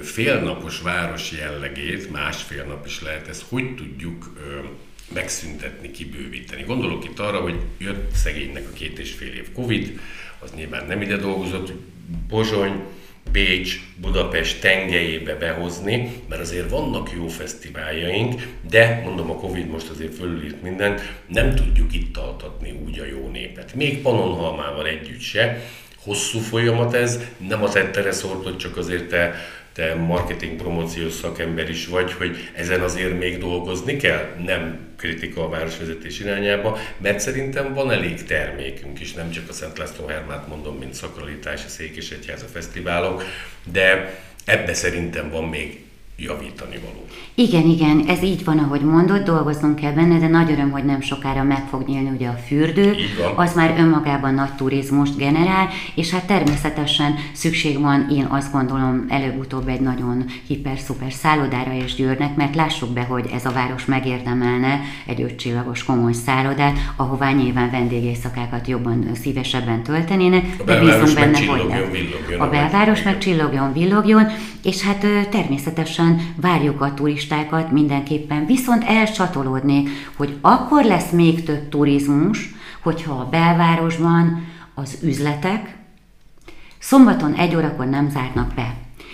félnapos 0.01 0.81
város 0.81 1.31
jellegét, 1.31 2.11
másfél 2.11 2.63
nap 2.63 2.85
is 2.85 3.01
lehet, 3.01 3.27
ezt 3.27 3.45
hogy 3.49 3.75
tudjuk 3.75 4.33
megszüntetni, 5.13 5.91
kibővíteni. 5.91 6.63
Gondolok 6.63 7.05
itt 7.05 7.19
arra, 7.19 7.39
hogy 7.39 7.55
jött 7.77 8.11
szegénynek 8.15 8.67
a 8.71 8.73
két 8.73 8.99
és 8.99 9.11
fél 9.11 9.33
év 9.33 9.51
Covid, 9.53 9.99
az 10.39 10.51
nyilván 10.55 10.85
nem 10.85 11.01
ide 11.01 11.17
dolgozott, 11.17 11.71
Pozsony, 12.27 12.83
Bécs, 13.31 13.79
Budapest 14.01 14.61
tengelyébe 14.61 15.35
behozni, 15.35 16.11
mert 16.29 16.41
azért 16.41 16.69
vannak 16.69 17.11
jó 17.15 17.27
fesztiváljaink, 17.27 18.41
de 18.69 19.01
mondom, 19.05 19.29
a 19.29 19.35
Covid 19.35 19.67
most 19.67 19.89
azért 19.89 20.15
fölülírt 20.15 20.61
mindent, 20.61 21.01
nem 21.27 21.55
tudjuk 21.55 21.93
itt 21.93 22.17
altatni 22.17 22.79
úgy 22.85 22.99
a 22.99 23.05
jó 23.05 23.29
népet. 23.29 23.73
Még 23.73 24.01
Panonhalmával 24.01 24.87
együtt 24.87 25.21
se. 25.21 25.61
Hosszú 26.03 26.39
folyamat 26.39 26.93
ez, 26.93 27.19
nem 27.47 27.63
az 27.63 27.75
ettere 27.75 28.11
szortott, 28.11 28.57
csak 28.57 28.77
azért 28.77 29.09
te 29.09 29.35
te 29.73 29.95
marketing 29.95 30.55
promóciós 30.55 31.13
szakember 31.13 31.69
is 31.69 31.87
vagy, 31.87 32.13
hogy 32.13 32.49
ezen 32.53 32.81
azért 32.81 33.19
még 33.19 33.37
dolgozni 33.37 33.97
kell, 33.97 34.35
nem 34.45 34.87
kritika 34.97 35.43
a 35.43 35.49
városvezetés 35.49 36.19
irányába, 36.19 36.77
mert 36.97 37.19
szerintem 37.19 37.73
van 37.73 37.91
elég 37.91 38.23
termékünk 38.23 38.99
is, 38.99 39.13
nem 39.13 39.31
csak 39.31 39.49
a 39.49 39.53
Szent 39.53 39.77
László 39.77 40.05
Hermát 40.05 40.47
mondom, 40.47 40.77
mint 40.77 40.93
szakralitás, 40.93 41.65
a 41.65 41.69
Székesegyháza 41.69 42.45
fesztiválok, 42.45 43.23
de 43.71 44.19
ebbe 44.45 44.73
szerintem 44.73 45.29
van 45.29 45.43
még 45.43 45.87
javítani 46.19 46.77
való. 46.83 47.05
Igen, 47.35 47.65
igen, 47.65 48.03
ez 48.07 48.23
így 48.23 48.43
van, 48.43 48.57
ahogy 48.57 48.81
mondod, 48.81 49.23
dolgoznunk 49.23 49.75
kell 49.75 49.91
benne, 49.91 50.19
de 50.19 50.27
nagy 50.27 50.51
öröm, 50.51 50.71
hogy 50.71 50.83
nem 50.83 51.01
sokára 51.01 51.43
meg 51.43 51.67
fog 51.69 51.87
nyílni 51.87 52.09
ugye 52.09 52.27
a 52.27 52.39
fürdő, 52.47 52.95
az 53.35 53.53
már 53.55 53.75
önmagában 53.77 54.33
nagy 54.33 54.53
turizmust 54.53 55.17
generál, 55.17 55.67
és 55.95 56.09
hát 56.11 56.25
természetesen 56.25 57.15
szükség 57.33 57.79
van, 57.79 58.07
én 58.11 58.25
azt 58.29 58.51
gondolom, 58.51 59.05
előbb-utóbb 59.09 59.67
egy 59.67 59.81
nagyon 59.81 60.25
hiper-szuper 60.47 61.11
szállodára 61.11 61.73
és 61.73 61.95
Győrnek, 61.95 62.35
mert 62.35 62.55
lássuk 62.55 62.89
be, 62.89 63.01
hogy 63.01 63.29
ez 63.33 63.45
a 63.45 63.51
város 63.51 63.85
megérdemelne 63.85 64.81
egy 65.05 65.21
ötcsillagos 65.21 65.83
komoly 65.83 66.13
szállodát, 66.13 66.77
ahová 66.95 67.31
nyilván 67.31 67.71
vendégészakákat 67.71 68.67
jobban, 68.67 69.07
szívesebben 69.21 69.83
töltenének, 69.83 70.63
de 70.65 70.79
bízunk 70.79 71.13
benne, 71.13 71.45
hogy 71.45 71.61
A 72.37 72.47
belváros 72.47 73.03
meg 73.03 73.17
csillogjon, 73.17 73.73
villogjon, 73.73 74.25
és 74.63 74.81
hát 74.81 75.05
természetesen 75.29 76.08
nyilván 76.09 76.33
várjuk 76.35 76.81
a 76.81 76.93
turistákat 76.93 77.71
mindenképpen, 77.71 78.45
viszont 78.45 78.83
elcsatolódnék, 78.83 79.89
hogy 80.15 80.37
akkor 80.41 80.83
lesz 80.83 81.11
még 81.11 81.43
több 81.43 81.69
turizmus, 81.69 82.53
hogyha 82.83 83.13
a 83.13 83.29
belvárosban 83.29 84.47
az 84.75 84.97
üzletek 85.03 85.77
szombaton 86.79 87.33
egy 87.33 87.55
órakor 87.55 87.85
nem 87.85 88.09
zárnak 88.09 88.53
be. 88.53 88.73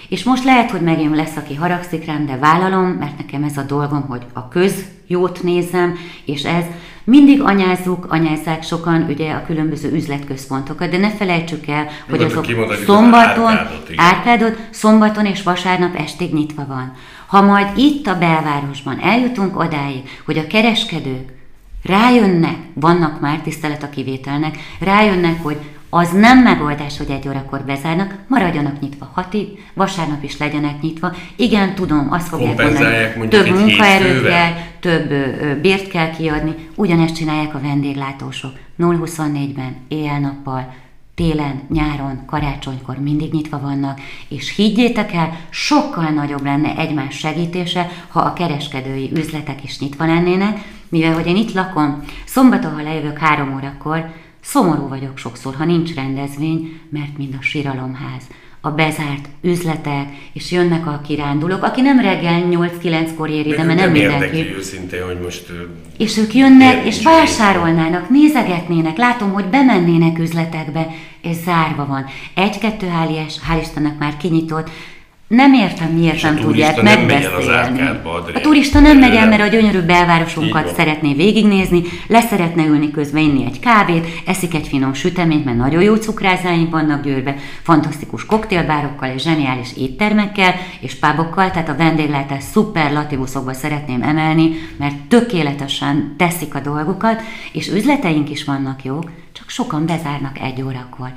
És 0.09 0.23
most 0.23 0.43
lehet, 0.43 0.71
hogy 0.71 0.81
megint 0.81 1.15
lesz, 1.15 1.35
aki 1.35 1.55
haragszik 1.55 2.05
rám, 2.05 2.25
de 2.25 2.37
vállalom, 2.37 2.87
mert 2.87 3.17
nekem 3.17 3.43
ez 3.43 3.57
a 3.57 3.63
dolgom, 3.63 4.01
hogy 4.01 4.25
a 4.33 4.47
közjót 4.47 5.43
nézem, 5.43 5.95
és 6.25 6.43
ez 6.43 6.65
mindig 7.05 7.41
anyázzuk, 7.41 8.05
anyázzák 8.09 8.63
sokan 8.63 9.05
ugye 9.09 9.31
a 9.31 9.45
különböző 9.45 9.91
üzletközpontokat, 9.91 10.89
de 10.89 10.97
ne 10.97 11.09
felejtsük 11.09 11.67
el, 11.67 11.87
hogy 12.09 12.21
azok 12.21 12.45
szombaton, 12.85 13.47
árkádot, 13.47 13.91
árkádot, 13.95 14.57
szombaton 14.69 15.25
és 15.25 15.43
vasárnap 15.43 15.95
estig 15.95 16.33
nyitva 16.33 16.65
van. 16.67 16.93
Ha 17.25 17.41
majd 17.41 17.77
itt 17.77 18.07
a 18.07 18.17
belvárosban 18.17 18.99
eljutunk 19.01 19.59
odáig, 19.59 20.01
hogy 20.25 20.37
a 20.37 20.47
kereskedők 20.47 21.33
rájönnek, 21.83 22.57
vannak 22.73 23.19
már 23.19 23.39
tisztelet 23.39 23.83
a 23.83 23.89
kivételnek, 23.89 24.57
rájönnek, 24.79 25.43
hogy 25.43 25.57
az 25.89 26.11
nem 26.11 26.37
megoldás, 26.37 26.97
hogy 26.97 27.09
egy 27.09 27.27
órakor 27.27 27.61
bezárnak, 27.65 28.13
maradjanak 28.27 28.79
nyitva 28.79 29.11
hatig, 29.13 29.47
vasárnap 29.73 30.23
is 30.23 30.37
legyenek 30.37 30.81
nyitva. 30.81 31.15
Igen, 31.35 31.75
tudom, 31.75 32.07
azt 32.11 32.27
fogják 32.27 32.57
mondani, 32.57 33.27
több 33.27 33.49
munkaerőt 33.49 34.27
kell, 34.27 34.51
több 34.85 35.09
bért 35.61 35.87
kell 35.87 36.09
kiadni, 36.09 36.55
ugyanezt 36.75 37.15
csinálják 37.15 37.55
a 37.55 37.61
vendéglátósok. 37.61 38.51
0-24-ben, 38.79 39.75
éjjel-nappal, 39.87 40.73
télen, 41.15 41.61
nyáron, 41.69 42.25
karácsonykor 42.25 42.97
mindig 42.97 43.33
nyitva 43.33 43.59
vannak, 43.59 43.99
és 44.27 44.55
higgyétek 44.55 45.13
el, 45.13 45.37
sokkal 45.49 46.09
nagyobb 46.09 46.43
lenne 46.43 46.77
egymás 46.77 47.17
segítése, 47.17 47.89
ha 48.07 48.19
a 48.19 48.33
kereskedői 48.33 49.11
üzletek 49.13 49.63
is 49.63 49.79
nyitva 49.79 50.05
lennének, 50.05 50.59
mivel 50.89 51.13
hogy 51.13 51.27
én 51.27 51.35
itt 51.35 51.53
lakom, 51.53 52.03
szombaton, 52.25 52.73
ha 52.73 52.81
lejövök 52.81 53.17
három 53.17 53.55
órakor, 53.55 54.13
Szomorú 54.41 54.87
vagyok 54.87 55.17
sokszor, 55.17 55.55
ha 55.55 55.65
nincs 55.65 55.93
rendezvény, 55.93 56.79
mert 56.89 57.17
mind 57.17 57.35
a 57.39 57.41
síralomház, 57.41 58.23
a 58.65 58.71
bezárt 58.71 59.29
üzletek, 59.41 60.07
és 60.33 60.51
jönnek 60.51 60.87
a 60.87 61.01
kirándulók, 61.07 61.63
aki 61.63 61.81
nem 61.81 61.99
reggel 61.99 62.47
8-9-kor 62.49 63.29
éri, 63.29 63.49
de 63.49 63.63
mert 63.63 63.79
nem 63.79 63.91
mindenki. 63.91 64.53
őszintén, 64.57 65.05
hogy 65.05 65.19
most... 65.23 65.45
És 65.97 66.17
ők 66.17 66.33
jönnek, 66.33 66.85
és 66.85 67.03
vásárolnának, 67.03 68.09
nézegetnének, 68.09 68.97
látom, 68.97 69.31
hogy 69.31 69.45
bemennének 69.45 70.19
üzletekbe, 70.19 70.87
és 71.21 71.35
zárva 71.35 71.85
van. 71.85 72.05
Egy-kettő 72.33 72.87
hál' 72.87 73.59
Istennek 73.61 73.97
már 73.97 74.17
kinyitott, 74.17 74.69
nem 75.27 75.53
értem, 75.53 75.91
miért 75.91 76.21
nem 76.21 76.35
tudják 76.35 76.81
megbeszélni. 76.81 77.81
A 78.33 78.39
turista 78.41 78.79
nem 78.79 78.97
megy 78.97 79.15
el, 79.15 79.27
mert 79.27 79.41
a 79.41 79.47
gyönyörű 79.47 79.79
belvárosunkat 79.79 80.75
szeretné 80.75 81.13
végignézni, 81.13 81.81
leszeretne 82.07 82.65
ülni 82.65 82.91
közben 82.91 83.23
inni 83.23 83.45
egy 83.45 83.59
kávét, 83.59 84.07
eszik 84.25 84.53
egy 84.53 84.67
finom 84.67 84.93
süteményt, 84.93 85.45
mert 85.45 85.57
nagyon 85.57 85.81
jó 85.81 85.95
cukrázáink 85.95 86.71
vannak 86.71 87.03
Győrbe, 87.03 87.35
fantasztikus 87.61 88.25
koktélbárokkal 88.25 89.09
és 89.09 89.21
zseniális 89.21 89.77
éttermekkel 89.77 90.55
és 90.79 90.95
pábokkal, 90.95 91.51
tehát 91.51 91.69
a 91.69 91.75
vendéglátás 91.75 92.43
szuperlatívuszokba 92.43 93.53
szeretném 93.53 94.01
emelni, 94.01 94.51
mert 94.77 94.95
tökéletesen 94.95 96.15
teszik 96.17 96.55
a 96.55 96.59
dolgukat, 96.59 97.21
és 97.51 97.67
üzleteink 97.67 98.29
is 98.29 98.43
vannak 98.43 98.83
jók, 98.83 99.11
csak 99.31 99.49
sokan 99.49 99.85
bezárnak 99.85 100.39
egy 100.39 100.61
órakor. 100.61 101.09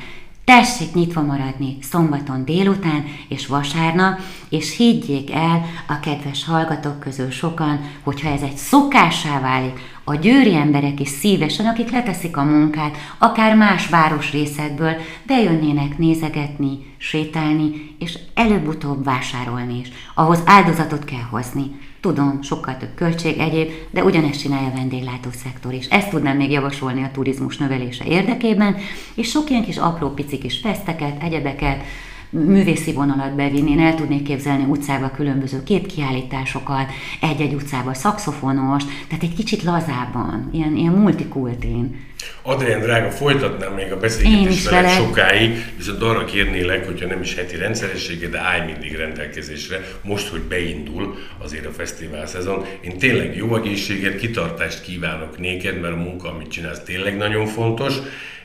Tessék 0.48 0.94
nyitva 0.94 1.22
maradni 1.22 1.78
szombaton 1.82 2.44
délután 2.44 3.04
és 3.28 3.46
vasárnap, 3.46 4.20
és 4.48 4.76
higgyék 4.76 5.32
el 5.32 5.64
a 5.88 6.00
kedves 6.00 6.44
hallgatók 6.44 7.00
közül 7.00 7.30
sokan, 7.30 7.80
hogyha 8.02 8.28
ez 8.28 8.42
egy 8.42 8.56
szokássá 8.56 9.40
válik, 9.40 9.80
a 10.09 10.14
győri 10.14 10.54
emberek 10.54 11.00
is 11.00 11.09
szívesen, 11.09 11.66
akik 11.66 11.90
leteszik 11.90 12.36
a 12.36 12.42
munkát, 12.42 12.96
akár 13.18 13.56
más 13.56 13.88
városrészekből, 13.88 14.96
bejönnének 15.26 15.98
nézegetni, 15.98 16.78
sétálni, 16.96 17.96
és 17.98 18.18
előbb-utóbb 18.34 19.04
vásárolni 19.04 19.78
is. 19.78 19.88
Ahhoz 20.14 20.42
áldozatot 20.44 21.04
kell 21.04 21.26
hozni. 21.30 21.76
Tudom, 22.00 22.42
sokkal 22.42 22.76
több 22.76 22.94
költség 22.94 23.38
egyéb, 23.38 23.70
de 23.90 24.04
ugyanezt 24.04 24.40
csinálja 24.40 24.68
a 24.68 24.76
vendéglátószektor 24.76 25.72
is. 25.72 25.86
Ezt 25.86 26.11
tudnám 26.11 26.36
még 26.36 26.50
javasolni 26.50 27.02
a 27.02 27.11
turizmus 27.12 27.56
növelése 27.56 28.04
érdekében, 28.04 28.76
és 29.14 29.28
sok 29.28 29.50
ilyen 29.50 29.64
kis 29.64 29.76
apró 29.76 30.09
picik 30.09 30.40
kis 30.40 30.59
feszteket, 30.59 31.22
egyebeket, 31.22 31.82
művészi 32.31 32.93
vonalat 32.93 33.35
bevinni. 33.35 33.70
Én 33.70 33.81
el 33.81 33.95
tudnék 33.95 34.22
képzelni 34.22 34.64
utcába 34.64 35.11
különböző 35.11 35.62
képkiállításokat, 35.62 36.91
egy-egy 37.20 37.55
utcába 37.55 37.95
szakszofonos, 37.95 38.83
tehát 39.09 39.22
egy 39.22 39.35
kicsit 39.35 39.62
lazábban, 39.62 40.49
ilyen, 40.53 40.76
ilyen 40.76 40.93
multikultén. 40.93 42.07
Adrián 42.43 42.81
drága, 42.81 43.11
folytatnám 43.11 43.72
még 43.72 43.93
a 43.93 43.99
beszélgetést 43.99 44.70
veled 44.70 44.91
sokáig, 44.91 45.64
viszont 45.76 46.03
arra 46.03 46.24
kérnélek, 46.24 46.87
hogyha 46.87 47.07
nem 47.07 47.20
is 47.20 47.35
heti 47.35 47.57
rendszeressége, 47.57 48.29
de 48.29 48.39
állj 48.39 48.64
mindig 48.72 48.95
rendelkezésre, 48.95 49.81
most, 50.03 50.29
hogy 50.29 50.41
beindul 50.41 51.14
azért 51.39 51.66
a 51.66 51.70
fesztivál 51.70 52.26
szezon. 52.26 52.64
Én 52.81 52.99
tényleg 52.99 53.37
jó 53.37 53.57
egészséget, 53.57 54.18
kitartást 54.18 54.83
kívánok 54.83 55.39
néked, 55.39 55.81
mert 55.81 55.95
a 55.95 55.97
munka, 55.97 56.33
amit 56.33 56.51
csinálsz, 56.51 56.83
tényleg 56.83 57.16
nagyon 57.16 57.47
fontos, 57.47 57.95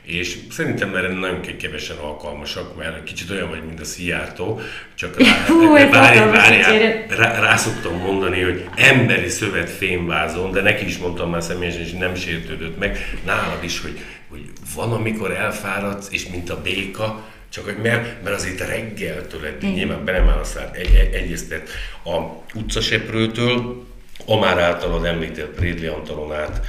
és 0.06 0.38
szerintem 0.51 0.95
erre 0.95 1.08
nagyon 1.08 1.41
kevesen 1.58 1.97
alkalmasak, 1.97 2.78
mert 2.78 3.04
kicsit 3.04 3.30
olyan 3.30 3.49
vagy, 3.49 3.64
mint 3.66 3.80
a 3.80 3.86
Szijjártó, 3.86 4.62
csak 4.95 5.18
rá, 5.20 5.45
Hú, 5.47 5.74
várj, 5.74 5.89
várj, 6.18 6.62
rá, 7.08 7.39
rá, 7.39 7.56
szoktam 7.56 7.97
mondani, 7.97 8.41
hogy 8.41 8.66
emberi 8.76 9.30
szövet 9.30 9.70
fémvázon, 9.70 10.51
de 10.51 10.62
neki 10.62 10.86
is 10.86 10.97
mondtam 10.97 11.30
már 11.30 11.43
személyesen, 11.43 11.82
és 11.82 11.91
nem 11.91 12.16
sértődött 12.16 12.80
meg, 12.80 12.97
nálad 13.26 13.64
is, 13.64 13.82
hogy, 13.82 13.99
hogy 14.30 14.41
van, 14.76 14.91
amikor 14.91 15.32
elfáradsz, 15.32 16.08
és 16.12 16.28
mint 16.28 16.49
a 16.49 16.62
béka, 16.62 17.24
csak 17.49 17.64
hogy 17.64 17.78
mert, 17.84 18.24
mert 18.24 18.36
azért 18.36 18.68
reggeltől 18.68 19.45
eddig, 19.45 19.74
nyilván 19.74 20.06
be 20.06 20.12
nem 20.12 20.30
áll 20.30 20.43
egy, 20.72 20.95
egy, 20.95 21.14
egyeztet 21.14 21.70
a 22.04 22.18
utcaseprőtől, 22.54 23.86
a 24.26 24.39
már 24.39 24.57
általad 24.57 25.05
említett 25.05 25.59
Rédli 25.59 25.86
Antalon 25.86 26.34
át, 26.34 26.66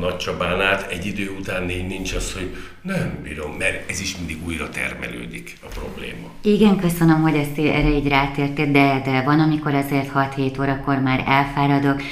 Nagy 0.00 0.16
Csabán 0.16 0.60
át, 0.60 0.90
egy 0.90 1.06
idő 1.06 1.36
után 1.38 1.62
nincs 1.64 2.14
az, 2.14 2.32
hogy 2.32 2.56
nem 2.82 3.18
bírom, 3.22 3.52
mert 3.52 3.90
ez 3.90 4.00
is 4.00 4.16
mindig 4.16 4.46
újra 4.46 4.68
termelődik 4.68 5.56
a 5.62 5.66
probléma. 5.66 6.30
Igen, 6.42 6.76
köszönöm, 6.76 7.22
hogy 7.22 7.34
ezt 7.34 7.58
erre 7.58 7.88
így 7.88 8.08
rátértél, 8.08 8.70
de, 8.70 9.02
de 9.04 9.22
van, 9.22 9.40
amikor 9.40 9.74
azért 9.74 10.10
6-7 10.14 10.60
órakor 10.60 10.98
már 10.98 11.24
elfáradok, 11.26 12.02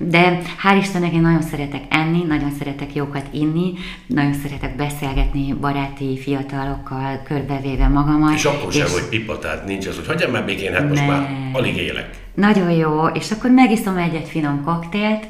de 0.00 0.38
hál' 0.62 0.78
Istennek 0.80 1.12
én 1.12 1.20
nagyon 1.20 1.42
szeretek 1.42 1.82
enni, 1.88 2.22
nagyon 2.22 2.50
szeretek 2.58 2.94
jókat 2.94 3.26
inni, 3.30 3.72
nagyon 4.06 4.34
szeretek 4.34 4.76
beszélgetni 4.76 5.52
baráti 5.52 6.18
fiatalokkal, 6.18 7.20
körbevéve 7.24 7.88
magamat. 7.88 8.34
És 8.34 8.44
akkor 8.44 8.72
sem, 8.72 8.90
hogy 8.90 9.08
pipa, 9.08 9.38
tehát 9.38 9.66
nincs 9.66 9.86
az, 9.86 9.96
hogy 9.96 10.06
hagyjam 10.06 10.30
már 10.30 10.44
békén, 10.44 10.72
hát 10.72 10.88
most 10.88 11.06
már 11.06 11.30
alig 11.52 11.76
élek. 11.76 12.10
Nagyon 12.34 12.70
jó, 12.70 13.06
és 13.06 13.30
akkor 13.30 13.50
megiszom 13.50 13.96
egy-egy 13.96 14.28
finom 14.28 14.64
koktélt, 14.64 15.26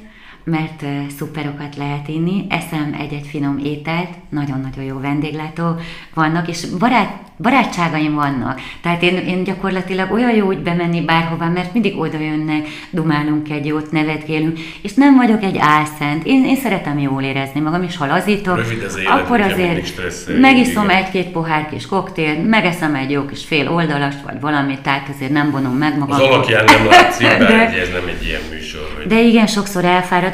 mert 0.50 0.84
szuperokat 1.18 1.76
lehet 1.76 2.08
inni, 2.08 2.46
eszem 2.48 2.96
egy-egy 3.00 3.26
finom 3.26 3.58
ételt, 3.64 4.08
nagyon-nagyon 4.28 4.84
jó 4.84 4.98
vendéglátó 5.00 5.74
vannak, 6.14 6.48
és 6.48 6.64
barát, 6.78 7.28
barátságaim 7.38 8.14
vannak. 8.14 8.60
Tehát 8.82 9.02
én, 9.02 9.16
én 9.16 9.44
gyakorlatilag 9.44 10.12
olyan 10.12 10.34
jó 10.34 10.46
úgy 10.46 10.58
bemenni 10.58 11.04
bárhova, 11.04 11.48
mert 11.48 11.72
mindig 11.72 11.98
oda 11.98 12.18
jönnek, 12.18 12.66
dumálunk 12.90 13.50
egy 13.50 13.66
jót, 13.66 13.90
nevetgélünk, 13.90 14.58
és 14.82 14.94
nem 14.94 15.16
vagyok 15.16 15.42
egy 15.42 15.56
álszent. 15.58 16.24
Én, 16.24 16.44
én 16.44 16.56
szeretem 16.56 16.98
jól 16.98 17.22
érezni 17.22 17.60
magam, 17.60 17.82
és 17.82 17.96
ha 17.96 18.06
lazítok, 18.06 18.58
az 18.58 18.70
élet, 18.70 19.20
akkor 19.20 19.40
azért 19.40 20.00
megiszom 20.40 20.88
egy-két 20.88 21.26
pohár 21.26 21.68
kis 21.68 21.86
koktél, 21.86 22.40
megeszem 22.42 22.94
egy 22.94 23.10
jó 23.10 23.24
kis 23.24 23.44
fél 23.44 23.68
oldalast, 23.68 24.22
vagy 24.22 24.40
valamit, 24.40 24.80
tehát 24.80 25.08
azért 25.14 25.32
nem 25.32 25.50
vonom 25.50 25.76
meg 25.76 25.98
magam. 25.98 26.14
Az 26.14 26.20
alapján 26.20 26.64
nem 26.64 26.86
látszik, 26.86 27.26
de, 27.26 27.80
ez 27.80 27.88
nem 27.92 28.08
egy 28.08 28.26
ilyen 28.26 28.40
műsor. 28.50 28.92
Hogy... 28.96 29.06
De 29.06 29.22
igen, 29.22 29.46
sokszor 29.46 29.84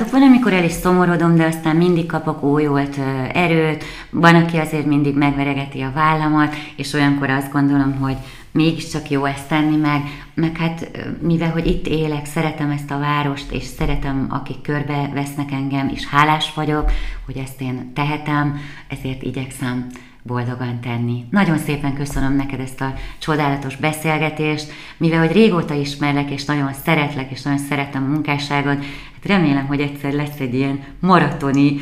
elfáradok. 0.04 0.10
Van, 0.10 0.22
amikor 0.22 0.52
el 0.52 0.64
is 0.64 0.72
szomorodom, 0.72 1.36
de 1.36 1.44
aztán 1.44 1.76
mindig 1.76 2.06
kapok 2.06 2.42
újolt 2.42 2.98
erőt, 3.32 3.84
van, 4.10 4.34
aki 4.34 4.56
azért 4.56 4.86
mindig 4.86 5.16
megveregeti 5.16 5.80
a 5.80 5.92
vállamat, 5.94 6.54
és 6.76 6.92
olyankor 6.92 7.30
azt 7.30 7.52
gondolom, 7.52 7.94
hogy 8.00 8.16
mégiscsak 8.52 9.10
jó 9.10 9.24
ezt 9.24 9.48
tenni, 9.48 9.76
meg, 9.76 10.02
meg 10.34 10.56
hát 10.56 10.90
mivel, 11.20 11.50
hogy 11.50 11.66
itt 11.66 11.86
élek, 11.86 12.26
szeretem 12.26 12.70
ezt 12.70 12.90
a 12.90 12.98
várost, 12.98 13.52
és 13.52 13.64
szeretem, 13.64 14.26
akik 14.30 14.62
körbe 14.62 15.10
vesznek 15.14 15.52
engem, 15.52 15.90
és 15.94 16.06
hálás 16.06 16.54
vagyok, 16.54 16.90
hogy 17.26 17.36
ezt 17.36 17.60
én 17.60 17.92
tehetem, 17.94 18.58
ezért 18.88 19.22
igyekszem 19.22 19.86
boldogan 20.26 20.80
tenni. 20.80 21.24
Nagyon 21.30 21.58
szépen 21.58 21.94
köszönöm 21.94 22.36
neked 22.36 22.60
ezt 22.60 22.80
a 22.80 22.94
csodálatos 23.18 23.76
beszélgetést, 23.76 24.72
mivel 24.96 25.18
hogy 25.18 25.32
régóta 25.32 25.74
ismerlek, 25.74 26.30
és 26.30 26.44
nagyon 26.44 26.72
szeretlek, 26.72 27.30
és 27.30 27.42
nagyon 27.42 27.58
szeretem 27.58 28.04
a 28.04 28.12
munkásságod, 28.12 28.84
hát 29.14 29.26
remélem, 29.26 29.66
hogy 29.66 29.80
egyszer 29.80 30.12
lesz 30.12 30.40
egy 30.40 30.54
ilyen 30.54 30.84
maratoni 31.00 31.76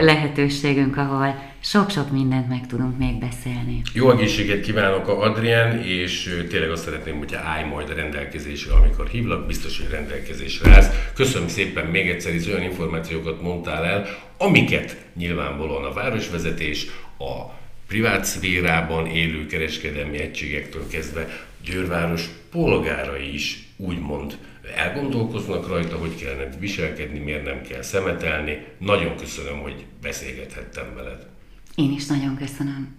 lehetőségünk, 0.00 0.96
ahol 0.96 1.46
sok-sok 1.60 2.10
mindent 2.10 2.48
meg 2.48 2.66
tudunk 2.66 2.98
még 2.98 3.18
beszélni. 3.18 3.82
Jó 3.92 4.10
egészséget 4.10 4.60
kívánok 4.60 5.08
a 5.08 5.20
Adrián, 5.20 5.82
és 5.82 6.44
tényleg 6.50 6.70
azt 6.70 6.84
szeretném, 6.84 7.18
hogyha 7.18 7.48
állj 7.48 7.64
majd 7.64 7.90
a 7.90 7.94
rendelkezésre, 7.94 8.72
amikor 8.74 9.06
hívlak, 9.06 9.46
biztos, 9.46 9.78
hogy 9.78 9.90
rendelkezésre 9.90 10.70
állsz. 10.70 10.90
Köszönöm 11.14 11.48
szépen 11.48 11.86
még 11.86 12.08
egyszer, 12.08 12.32
hogy 12.32 12.48
olyan 12.48 12.62
információkat 12.62 13.42
mondtál 13.42 13.84
el, 13.84 14.06
amiket 14.38 14.96
nyilvánvalóan 15.14 15.84
a 15.84 15.92
városvezetés, 15.92 16.86
a 17.18 17.56
privát 17.86 18.24
szférában 18.24 19.06
élő 19.06 19.46
kereskedelmi 19.46 20.18
egységektől 20.18 20.86
kezdve 20.88 21.28
Győrváros 21.64 22.28
polgárai 22.50 23.34
is 23.34 23.68
úgymond 23.76 24.38
elgondolkoznak 24.76 25.68
rajta, 25.68 25.96
hogy 25.96 26.14
kellene 26.14 26.48
viselkedni, 26.58 27.18
miért 27.18 27.44
nem 27.44 27.62
kell 27.62 27.82
szemetelni. 27.82 28.66
Nagyon 28.78 29.16
köszönöm, 29.16 29.58
hogy 29.58 29.84
beszélgethettem 30.02 30.94
veled. 30.94 31.26
Én 31.74 31.92
is 31.92 32.06
nagyon 32.06 32.36
köszönöm. 32.36 32.96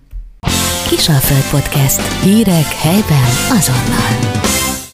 Kisalföld 0.88 1.50
Podcast. 1.50 2.24
Hírek 2.24 2.66
helyben 2.66 3.30
azonnal. 3.50 4.79